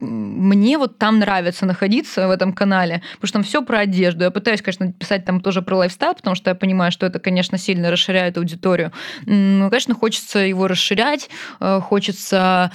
[0.00, 4.24] мне вот там нравится находиться в этом канале, потому что там все про одежду.
[4.24, 7.58] Я пытаюсь, конечно, писать там тоже про лайфстайл, потому что я понимаю, что это, конечно,
[7.58, 8.92] сильно расширяет аудиторию.
[9.26, 11.28] Но, конечно, хочется его расширять,
[11.60, 12.72] э, хочется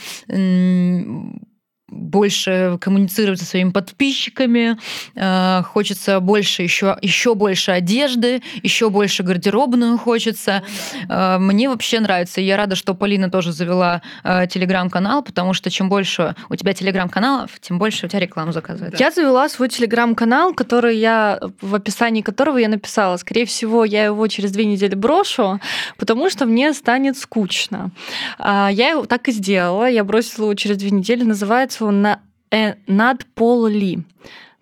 [1.88, 4.78] больше коммуницировать со своими подписчиками,
[5.16, 10.64] э, хочется больше еще, еще больше одежды, еще больше гардеробную хочется.
[11.10, 12.42] Э, мне вообще нравится.
[12.42, 17.52] Я рада, что Полина тоже завела э, телеграм-канал, потому что чем больше у тебя телеграм-каналов,
[17.60, 19.00] тем больше у тебя рекламу заказывают.
[19.00, 23.18] Я завела свой телеграм-канал, который я в описании которого я написала.
[23.18, 25.60] Скорее всего, я его через две недели брошу,
[25.98, 27.92] потому что мне станет скучно.
[28.38, 29.90] А, я его так и сделала.
[29.90, 31.24] Я бросила его через две недели.
[31.24, 32.20] Называется на
[32.52, 34.04] э, над Поли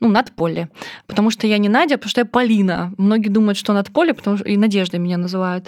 [0.04, 0.68] ну, над поле.
[1.08, 2.92] Потому что я не Надя, потому что я Полина.
[2.98, 5.66] Многие думают, что над поле, потому что и Надежда меня называют.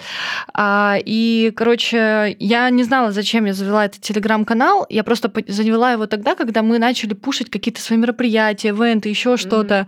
[0.52, 4.86] А, и, короче, я не знала, зачем я завела этот телеграм-канал.
[4.90, 9.36] Я просто завела его тогда, когда мы начали пушить какие-то свои мероприятия, ивенты, еще mm-hmm.
[9.38, 9.86] что-то.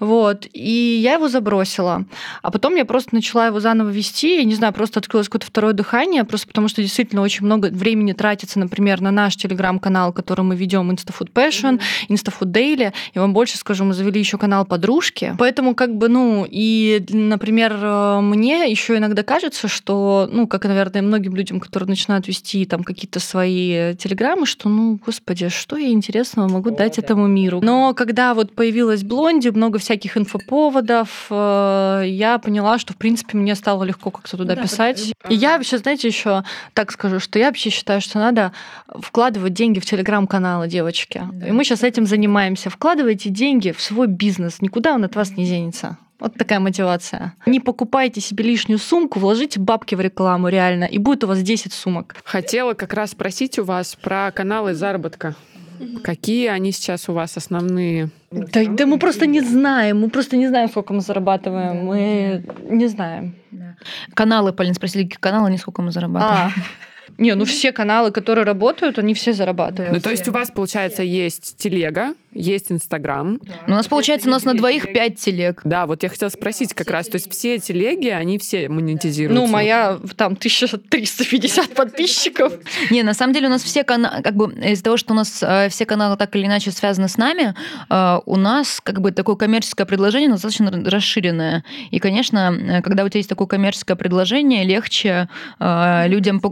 [0.00, 0.48] Вот.
[0.52, 2.04] И я его забросила.
[2.42, 4.38] А потом я просто начала его заново вести.
[4.38, 8.12] Я не знаю, просто открылось какое-то второе дыхание, просто потому что действительно очень много времени
[8.12, 12.08] тратится, например, на наш телеграм-канал, который мы ведем InstaFood Passion, mm-hmm.
[12.08, 12.92] InstaFood Daily.
[13.14, 15.34] Я вам больше скажу, мы завели еще канал подружки.
[15.38, 17.74] Поэтому, как бы, ну, и, например,
[18.22, 23.20] мне еще иногда кажется, что, ну, как, наверное, многим людям, которые начинают вести там какие-то
[23.20, 27.02] свои телеграммы, что, ну, господи, что я интересного могу О, дать да.
[27.02, 27.60] этому миру.
[27.62, 33.54] Но когда вот появилась Блонди, много всяких инфоповодов, э, я поняла, что, в принципе, мне
[33.54, 35.12] стало легко как-то туда да, писать.
[35.28, 38.52] И я вообще, знаете, еще так скажу, что я вообще считаю, что надо
[39.00, 41.22] вкладывать деньги в телеграм-каналы, девочки.
[41.32, 41.48] Да.
[41.48, 42.70] И мы сейчас этим занимаемся.
[42.70, 45.98] Вкладывайте деньги в свой бизнес, никуда он от вас не денется.
[46.20, 47.34] Вот такая мотивация.
[47.44, 51.72] Не покупайте себе лишнюю сумку, вложите бабки в рекламу реально, и будет у вас 10
[51.72, 52.16] сумок.
[52.24, 55.34] Хотела как раз спросить у вас про каналы заработка.
[56.02, 58.10] Какие они сейчас у вас основные?
[58.30, 62.44] Да, да мы просто не знаем, мы просто не знаем, сколько мы зарабатываем, да, мы
[62.70, 63.34] не знаем.
[63.50, 63.76] Да.
[64.14, 66.52] Каналы, Полин, спросили, какие каналы, не сколько мы зарабатываем.
[66.56, 66.60] А.
[67.18, 69.94] Не, ну все каналы, которые работают, они все зарабатывают.
[69.94, 73.38] Ну, то есть у вас, получается, есть телега, есть Инстаграм.
[73.66, 75.60] Ну, у нас, получается, у нас на двоих пять телег.
[75.64, 79.46] Да, вот я хотела спросить как раз, то есть все телеги, они все монетизируются?
[79.46, 82.52] Ну, моя там 1350 подписчиков.
[82.90, 85.42] Не, на самом деле у нас все каналы, как бы из-за того, что у нас
[85.42, 87.54] э, все каналы так или иначе связаны с нами,
[87.88, 91.64] э, у нас как бы такое коммерческое предложение достаточно расширенное.
[91.90, 95.28] И, конечно, э, когда у тебя есть такое коммерческое предложение, легче
[95.60, 96.50] э, людям по-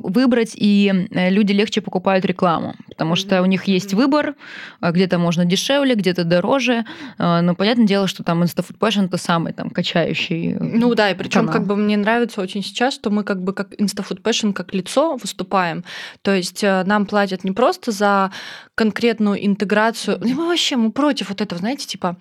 [0.53, 4.35] выбрать, и э, люди легче покупают рекламу, потому что у них есть выбор,
[4.81, 6.85] э, где-то можно дешевле, где-то дороже,
[7.19, 10.55] э, но понятное дело, что там InstaFood Passion это самый там качающий.
[10.55, 11.53] э, Ну да, и причем канал.
[11.53, 15.17] как бы мне нравится очень сейчас, что мы как бы как InstaFood Passion как лицо
[15.17, 15.85] выступаем.
[16.23, 18.31] То есть э, нам платят не просто за
[18.75, 20.19] конкретную интеграцию.
[20.21, 22.17] Мы вообще мы против вот этого, знаете, типа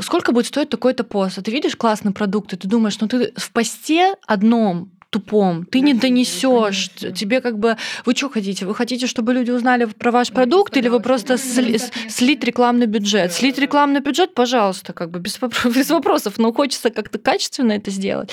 [0.00, 1.38] сколько будет стоить такой-то пост?
[1.38, 5.80] А ты видишь классный продукт, и ты думаешь, ну ты в посте одном тупом, ты
[5.80, 8.66] не донесешь, тебе как бы, вы что хотите?
[8.66, 13.32] Вы хотите, чтобы люди узнали про ваш продукт, или вы просто сли- слить рекламный бюджет?
[13.32, 18.30] Слить рекламный бюджет, пожалуйста, как бы без, без вопросов, но хочется как-то качественно это сделать.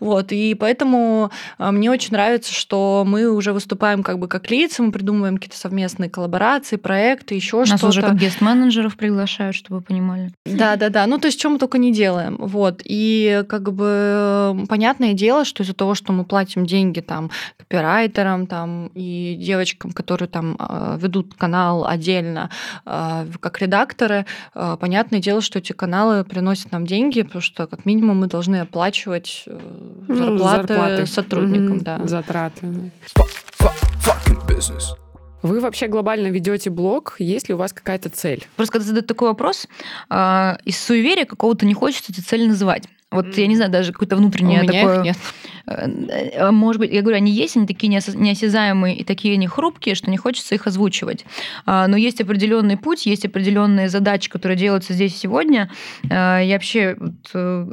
[0.00, 4.82] Вот, и поэтому а, мне очень нравится, что мы уже выступаем как бы как лица,
[4.82, 7.86] мы придумываем какие-то совместные коллаборации, проекты, еще Нас что-то.
[7.88, 10.32] уже как гест-менеджеров приглашают, чтобы вы понимали.
[10.44, 11.06] Да, да, да.
[11.06, 12.36] Ну, то есть, что мы только не делаем.
[12.38, 12.80] Вот.
[12.84, 18.90] И как бы понятное дело, что из-за того, что мы платим деньги там копирайтерам там,
[18.94, 22.50] и девочкам, которые там э, ведут канал отдельно
[22.84, 27.84] э, как редакторы, э, понятное дело, что эти каналы приносят нам деньги, потому что как
[27.84, 29.58] минимум мы должны оплачивать э,
[30.08, 31.76] Ну, зарплаты, сотрудникам.
[31.76, 32.00] Мгм, Да.
[32.06, 32.90] Затраты.
[35.42, 38.46] Вы вообще глобально ведете блог, есть ли у вас какая-то цель?
[38.56, 39.68] Просто когда задают такой вопрос,
[40.08, 42.84] а, из суеверия какого-то не хочется эту цель называть.
[43.12, 44.98] Вот я не знаю, даже какое-то У внутреннее меня такое...
[44.98, 45.16] их нет.
[45.66, 49.94] Э, э, Может быть, я говорю, они есть, они такие неосязаемые и такие они хрупкие,
[49.94, 51.24] что не хочется их озвучивать.
[51.66, 55.70] А, Но есть определенный путь, есть определенные задачи, которые делаются здесь сегодня.
[56.10, 57.66] А, Я вообще вот, э,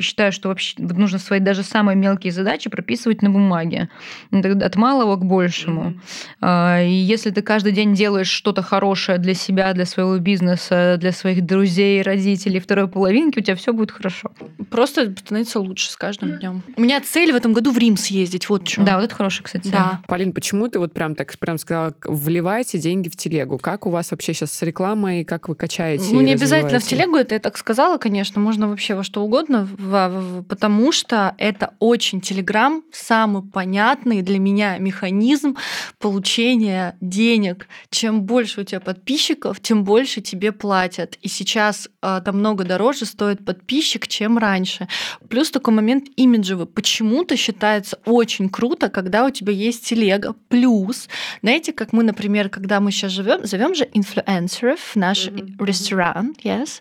[0.00, 3.88] считаю, что вообще нужно свои даже самые мелкие задачи прописывать на бумаге.
[4.30, 5.94] Ну, От малого к большему.
[6.40, 11.12] А, И если ты каждый день делаешь что-то хорошее для себя, для своего бизнеса, для
[11.12, 14.30] своих друзей, родителей, второй половинки, у тебя все будет хорошо.
[14.70, 16.62] Просто становится лучше с каждым днем.
[16.76, 18.48] У меня цель в этом году в Рим съездить.
[18.48, 18.82] Вот что.
[18.82, 19.68] Да, вот это хороший, кстати.
[19.68, 20.00] Да.
[20.06, 23.58] Полин, почему ты вот прям так прям сказала, вливаете деньги в телегу?
[23.58, 26.12] Как у вас вообще сейчас с рекламой, как вы качаете?
[26.12, 29.59] Ну, не обязательно в телегу, это я так сказала, конечно, можно вообще во что угодно,
[30.48, 35.56] потому что это очень Телеграм, самый понятный для меня механизм
[35.98, 37.68] получения денег.
[37.90, 41.16] Чем больше у тебя подписчиков, тем больше тебе платят.
[41.22, 44.88] И сейчас а, там много дороже стоит подписчик, чем раньше.
[45.28, 46.66] Плюс такой момент имиджевый.
[46.66, 50.34] Почему-то считается очень круто, когда у тебя есть телега.
[50.48, 51.08] Плюс,
[51.42, 56.80] знаете, как мы, например, когда мы сейчас живем, зовем же инфлюенсеров в наш ресторан, yes.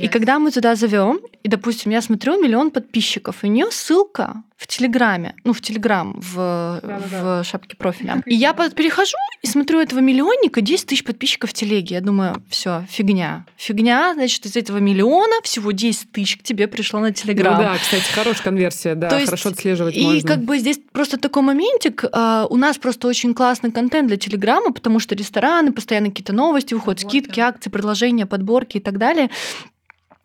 [0.00, 4.42] И когда мы туда зовем, и, допустим, я смотрю миллион подписчиков, и у нее ссылка
[4.56, 8.22] в Телеграме, ну, в Телеграм, в, в шапке профиля.
[8.24, 11.96] И я перехожу и смотрю этого миллионника, 10 тысяч подписчиков в Телеге.
[11.96, 13.44] Я думаю, все, фигня.
[13.56, 17.54] Фигня, значит, из этого миллиона всего 10 тысяч к тебе пришло на Телеграм.
[17.54, 20.26] Ну да, кстати, хорошая конверсия, да, То есть хорошо отслеживать И можно.
[20.28, 22.04] как бы здесь просто такой моментик.
[22.12, 26.72] а, У нас просто очень классный контент для Телеграма, потому что рестораны, постоянно какие-то новости
[26.72, 29.30] выходят, скидки, акции, предложения, подборки и так далее.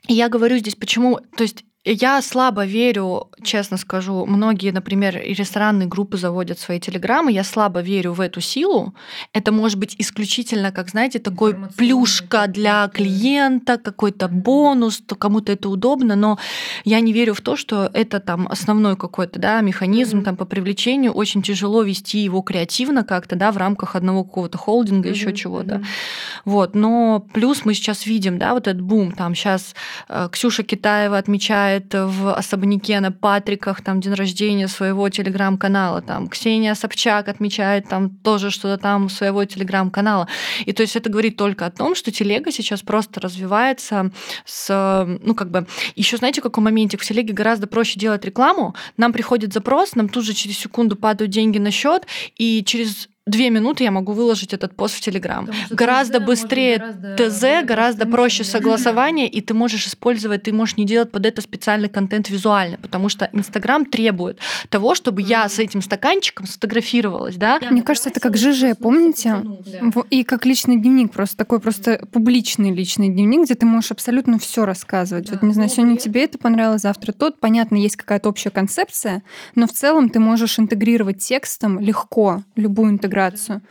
[0.08, 1.20] Я говорю здесь, почему...
[1.36, 7.32] То есть я слабо верю, честно скажу, многие, например, и ресторанные группы заводят свои телеграммы,
[7.32, 8.94] я слабо верю в эту силу.
[9.34, 15.70] Это может быть исключительно, как, знаете, такой плюшка для клиента, какой-то бонус, то кому-то это
[15.70, 16.38] удобно, но
[16.86, 21.14] я не верю в то, что это там основной какой-то да, механизм там, по привлечению.
[21.14, 25.82] Очень тяжело вести его креативно как-то да, в рамках одного какого-то холдинга, еще чего-то.
[26.46, 29.14] Вот, но плюс мы сейчас видим, да, вот этот бум.
[29.14, 29.74] Там сейчас
[30.32, 36.02] Ксюша Китаева отмечает в особняке на Патриках там день рождения своего телеграм-канала.
[36.02, 40.28] Там Ксения Собчак отмечает там тоже что-то там своего телеграм-канала.
[40.66, 44.12] И то есть это говорит только о том, что телега сейчас просто развивается
[44.46, 48.76] с, ну как бы, еще знаете, какой моментик в телеге гораздо проще делать рекламу.
[48.98, 52.06] Нам приходит запрос, нам тут же через секунду падают деньги на счет,
[52.38, 55.50] и через две минуты я могу выложить этот пост в Телеграм.
[55.72, 61.26] Гораздо быстрее ТЗ, гораздо проще согласование, и ты можешь использовать, ты можешь не делать под
[61.26, 64.38] это специальный контент визуальный, потому что Инстаграм требует
[64.70, 67.60] того, чтобы я с этим стаканчиком сфотографировалась, да?
[67.72, 69.38] Мне кажется, это как ЖЖ, помните?
[70.10, 74.66] И как личный дневник, просто такой просто публичный личный дневник, где ты можешь абсолютно все
[74.66, 75.32] рассказывать.
[75.32, 77.40] Вот не знаю, сегодня тебе это понравилось, завтра тот.
[77.40, 79.24] Понятно, есть какая-то общая концепция,
[79.56, 83.21] но в целом ты можешь интегрировать текстом легко любую интеграцию.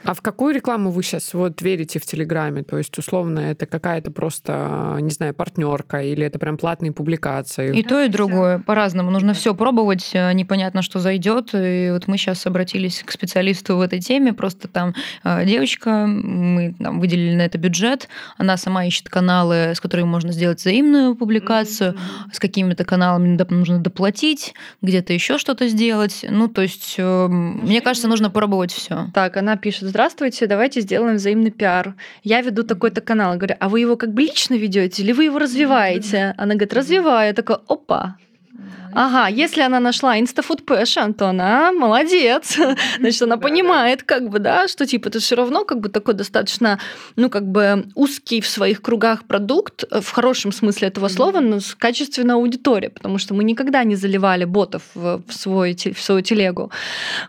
[0.04, 2.62] А в какую рекламу вы сейчас вот верите в Телеграме?
[2.62, 7.76] То есть, условно, это какая-то просто, не знаю, партнерка или это прям платные публикации?
[7.78, 8.58] И то, и другое.
[8.58, 9.10] По-разному.
[9.10, 10.10] Нужно все пробовать.
[10.12, 11.50] э, Непонятно, что зайдет.
[11.54, 14.32] И вот мы сейчас обратились к специалисту в этой теме.
[14.32, 14.94] Просто там
[15.24, 18.08] э, девочка, мы там, выделили на это бюджет.
[18.38, 21.96] Она сама ищет каналы, с которыми можно сделать взаимную публикацию.
[22.32, 26.24] С какими-то каналами нужно доплатить, где-то еще что-то сделать.
[26.28, 29.06] Ну, то есть, э, мне кажется, нужно пробовать все.
[29.14, 31.94] Так, она пишет, здравствуйте, давайте сделаем взаимный пиар.
[32.22, 33.32] Я веду такой-то канал.
[33.32, 36.34] Я говорю, а вы его как бы лично ведете или вы его развиваете?
[36.36, 37.28] Она говорит, развиваю.
[37.28, 38.16] Я такая, опа,
[38.92, 42.58] Ага, если она нашла Instafoodpassion, то она молодец.
[42.98, 46.78] Значит, она понимает, как бы, да, что типа это все равно как бы такой достаточно,
[47.16, 51.60] ну, как бы узкий в своих кругах продукт, э, в хорошем смысле этого слова, но
[51.60, 56.22] с качественной аудиторией, потому что мы никогда не заливали ботов в, в свой, в свою
[56.22, 56.70] телегу.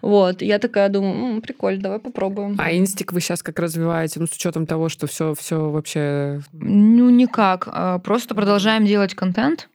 [0.01, 0.41] Вот.
[0.41, 2.55] Я такая думаю, «М, прикольно, давай попробуем.
[2.59, 4.19] А инстик вы сейчас как развиваете?
[4.19, 6.41] Ну, с учетом того, что все, все вообще...
[6.53, 7.67] Ну, никак.
[7.71, 9.69] А, Просто продолжаем делать контент,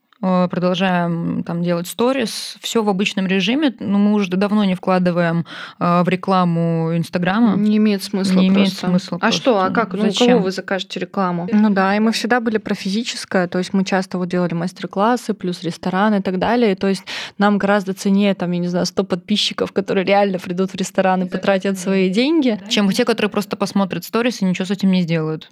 [0.50, 3.74] продолжаем там делать сторис, все в обычном режиме.
[3.80, 5.46] Но мы уже давно не вкладываем
[5.78, 7.56] а, в рекламу Инстаграма.
[7.56, 8.86] Не имеет смысла Не имеет просто.
[8.86, 9.74] смысла А что, а просто.
[9.74, 9.92] как?
[9.94, 10.28] Ну, у Зачем?
[10.28, 11.48] кого вы закажете рекламу?
[11.52, 15.34] Ну да, и мы всегда были про физическое, то есть мы часто вот делали мастер-классы,
[15.34, 16.74] плюс рестораны и так далее.
[16.76, 17.04] То есть
[17.38, 21.28] нам гораздо ценнее, там, я не знаю, 100 подписчиков, которые реально придут в ресторан и
[21.28, 22.60] потратят свои деньги.
[22.68, 25.50] Чем те, которые просто посмотрят сторис и ничего с этим не сделают.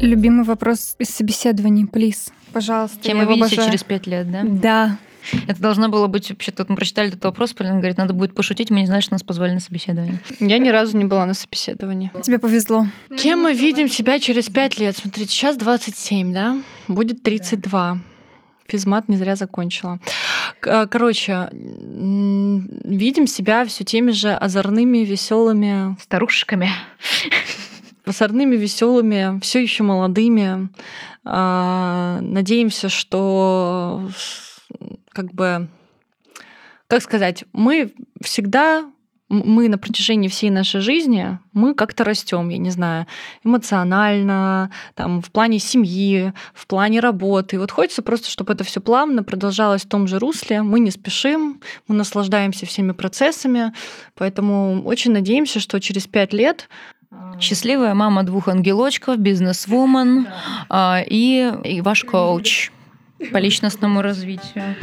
[0.00, 2.30] Любимый вопрос из собеседований, плиз.
[2.54, 3.68] Пожалуйста, Кем я вы видите обожаю.
[3.70, 4.42] через пять лет, да?
[4.44, 4.96] Да.
[5.48, 8.80] Это должно было быть вообще-то, мы прочитали этот вопрос, Полина говорит, надо будет пошутить, мы
[8.80, 10.20] не знаем, что нас позвали на собеседование.
[10.38, 12.10] Я ни разу не была на собеседовании.
[12.22, 12.86] Тебе повезло.
[13.16, 14.96] Кем мы видим себя через 5 лет?
[14.96, 16.58] Смотрите, сейчас 27, да?
[16.88, 17.98] Будет 32.
[18.66, 19.98] Физмат не зря закончила.
[20.60, 26.70] К- Короче, видим себя все теми же озорными, веселыми, Старушками.
[28.04, 30.68] озорными, веселыми, все еще молодыми.
[31.24, 34.08] А, Надеемся, что
[35.10, 35.68] как бы,
[36.86, 38.84] как сказать, мы всегда
[39.28, 43.06] мы на протяжении всей нашей жизни, мы как-то растем, я не знаю,
[43.42, 47.56] эмоционально, там, в плане семьи, в плане работы.
[47.56, 50.62] И вот хочется просто, чтобы это все плавно продолжалось в том же русле.
[50.62, 53.72] Мы не спешим, мы наслаждаемся всеми процессами,
[54.14, 56.68] поэтому очень надеемся, что через пять лет
[57.40, 60.28] Счастливая мама двух ангелочков, бизнес-вумен
[60.68, 62.70] а, и, и ваш коуч
[63.32, 64.76] по личностному развитию.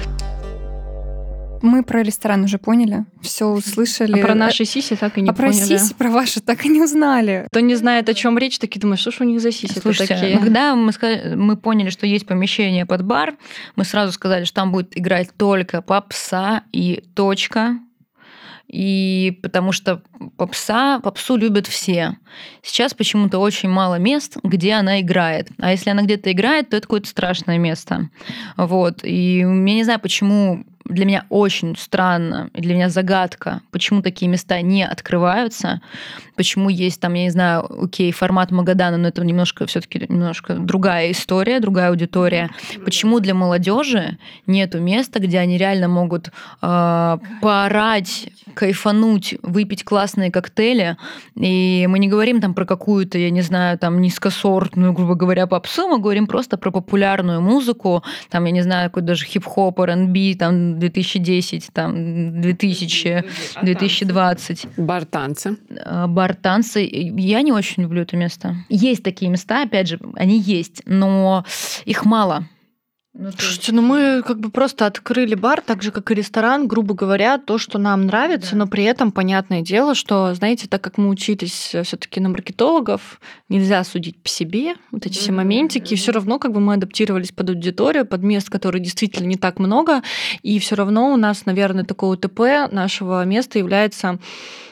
[1.62, 4.20] Мы про ресторан уже поняли, все услышали.
[4.20, 5.64] а про наши сиси так и не а про поняли.
[5.64, 7.46] сиси, про ваши так и не узнали.
[7.52, 10.16] Кто не знает, о чем речь, такие думают, что ж у них за сиси Слушайте,
[10.16, 10.40] такие.
[10.40, 13.36] когда мы, сказали- мы поняли, что есть помещение под бар,
[13.76, 17.78] мы сразу сказали, что там будет играть только попса и точка.
[18.72, 20.02] И потому что
[20.38, 22.18] попса, попсу любят все.
[22.64, 25.50] Сейчас почему-то очень мало мест, где она играет.
[25.58, 28.10] А если она где-то играет, то это какое-то страшное место.
[28.56, 29.04] Вот.
[29.04, 34.28] И я не знаю, почему для меня очень странно, и для меня загадка, почему такие
[34.30, 35.82] места не открываются,
[36.36, 41.12] почему есть там, я не знаю, окей, формат Магадана, но это немножко все-таки немножко другая
[41.12, 42.50] история, другая аудитория.
[42.84, 44.18] Почему для молодежи
[44.48, 46.32] нету места, где они реально могут
[46.62, 50.98] э, поорать, кайфануть, выпить классные коктейли.
[51.36, 55.88] И мы не говорим там про какую-то, я не знаю, там низкосортную, грубо говоря, попсу,
[55.88, 60.80] мы говорим просто про популярную музыку, там, я не знаю, какой даже хип-хоп, R&B, там
[60.82, 63.24] 2010, там 2000,
[63.62, 65.58] 2020 Бар-танцы.
[65.70, 66.88] э, бар танцы.
[66.92, 68.56] Я не очень люблю это место.
[68.70, 71.46] Есть такие места, опять же, они есть, но
[71.86, 72.48] их мало.
[73.14, 77.38] Слушайте, ну мы как бы просто открыли бар, так же, как и ресторан, грубо говоря,
[77.38, 81.76] то, что нам нравится, но при этом понятное дело, что, знаете, так как мы учились
[81.84, 86.40] все таки на маркетологов, нельзя судить по себе, вот эти все моментики, и все равно
[86.40, 90.04] как бы мы адаптировались под аудиторию, под мест, которые действительно не так много,
[90.42, 94.20] и все равно у нас, наверное, такое УТП нашего места является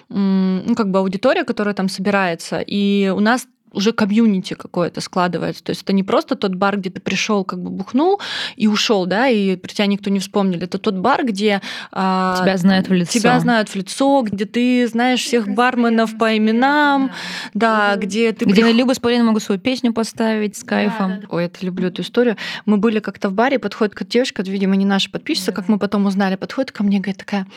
[0.07, 2.61] ну, как бы аудитория, которая там собирается.
[2.65, 5.63] И у нас уже комьюнити какое-то складывается.
[5.63, 8.19] То есть это не просто тот бар, где ты пришел, как бы бухнул
[8.55, 10.59] и ушел, да, и про тебя никто не вспомнил.
[10.61, 11.61] Это тот бар, где
[11.91, 13.19] а, тебя знают в лицо.
[13.19, 17.11] Тебя знают в лицо, где ты знаешь всех барменов по именам,
[17.53, 18.45] да, где ты...
[18.45, 21.09] Где Люба с Полиной могут свою песню поставить с кайфом.
[21.09, 21.27] Да, да, да.
[21.29, 22.37] Ой, это люблю эту историю.
[22.65, 26.05] Мы были как-то в баре, подходит к девушка, видимо, не наша подписчица, как мы потом
[26.05, 27.47] узнали, подходит ко мне, говорит такая,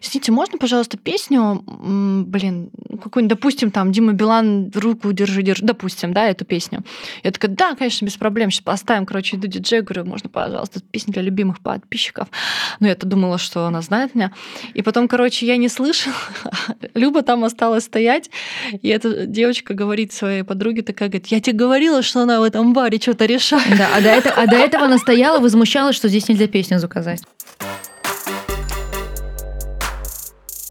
[0.00, 2.70] извините, можно, пожалуйста, песню, блин,
[3.02, 6.84] какую-нибудь, допустим, там, Дима Билан, руку держи, держи, допустим, да, эту песню.
[7.22, 11.12] Я такая, да, конечно, без проблем, сейчас поставим, короче, иду диджей, говорю, можно, пожалуйста, песня
[11.12, 12.28] для любимых подписчиков.
[12.80, 14.32] Ну, я-то думала, что она знает меня.
[14.74, 16.14] И потом, короче, я не слышала,
[16.94, 18.30] Люба там осталась стоять,
[18.82, 22.72] и эта девочка говорит своей подруге, такая, говорит, я тебе говорила, что она в этом
[22.72, 23.76] баре что-то решает.
[23.76, 27.22] Да, а до, этого, а до этого она стояла, возмущалась, что здесь нельзя песню заказать.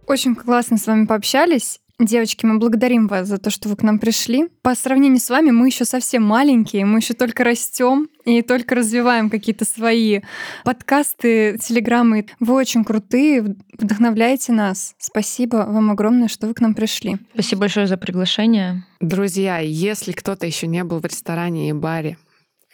[0.05, 1.79] Очень классно с вами пообщались.
[2.03, 4.49] Девочки, мы благодарим вас за то, что вы к нам пришли.
[4.61, 9.29] По сравнению с вами мы еще совсем маленькие, мы еще только растем и только развиваем
[9.29, 10.19] какие-то свои
[10.65, 12.25] подкасты, телеграммы.
[12.41, 14.95] Вы очень крутые, вдохновляете нас.
[14.97, 17.19] Спасибо вам огромное, что вы к нам пришли.
[17.35, 18.83] Спасибо большое за приглашение.
[18.99, 22.17] Друзья, если кто-то еще не был в ресторане и баре,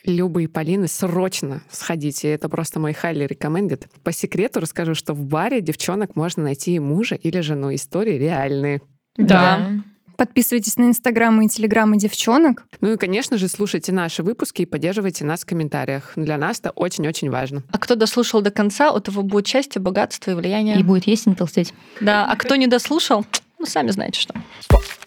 [0.05, 2.30] Люба и Полины, срочно сходите.
[2.30, 3.86] Это просто мой highly recommended.
[4.03, 7.75] По секрету расскажу, что в баре девчонок можно найти и мужа или жену.
[7.75, 8.82] Истории реальные.
[9.18, 9.72] Да.
[10.18, 12.66] Подписывайтесь на инстаграмы и телеграммы девчонок.
[12.82, 16.12] Ну и, конечно же, слушайте наши выпуски и поддерживайте нас в комментариях.
[16.18, 17.64] Для нас это очень-очень важно.
[17.72, 20.78] А кто дослушал до конца, у того будет счастье, богатство и влияние.
[20.78, 21.74] И будет есть и не толстеть.
[22.01, 23.26] Да, а кто не дослушал,
[23.60, 24.34] ну, сами знаете что.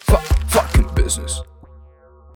[0.07, 1.43] Fucking business.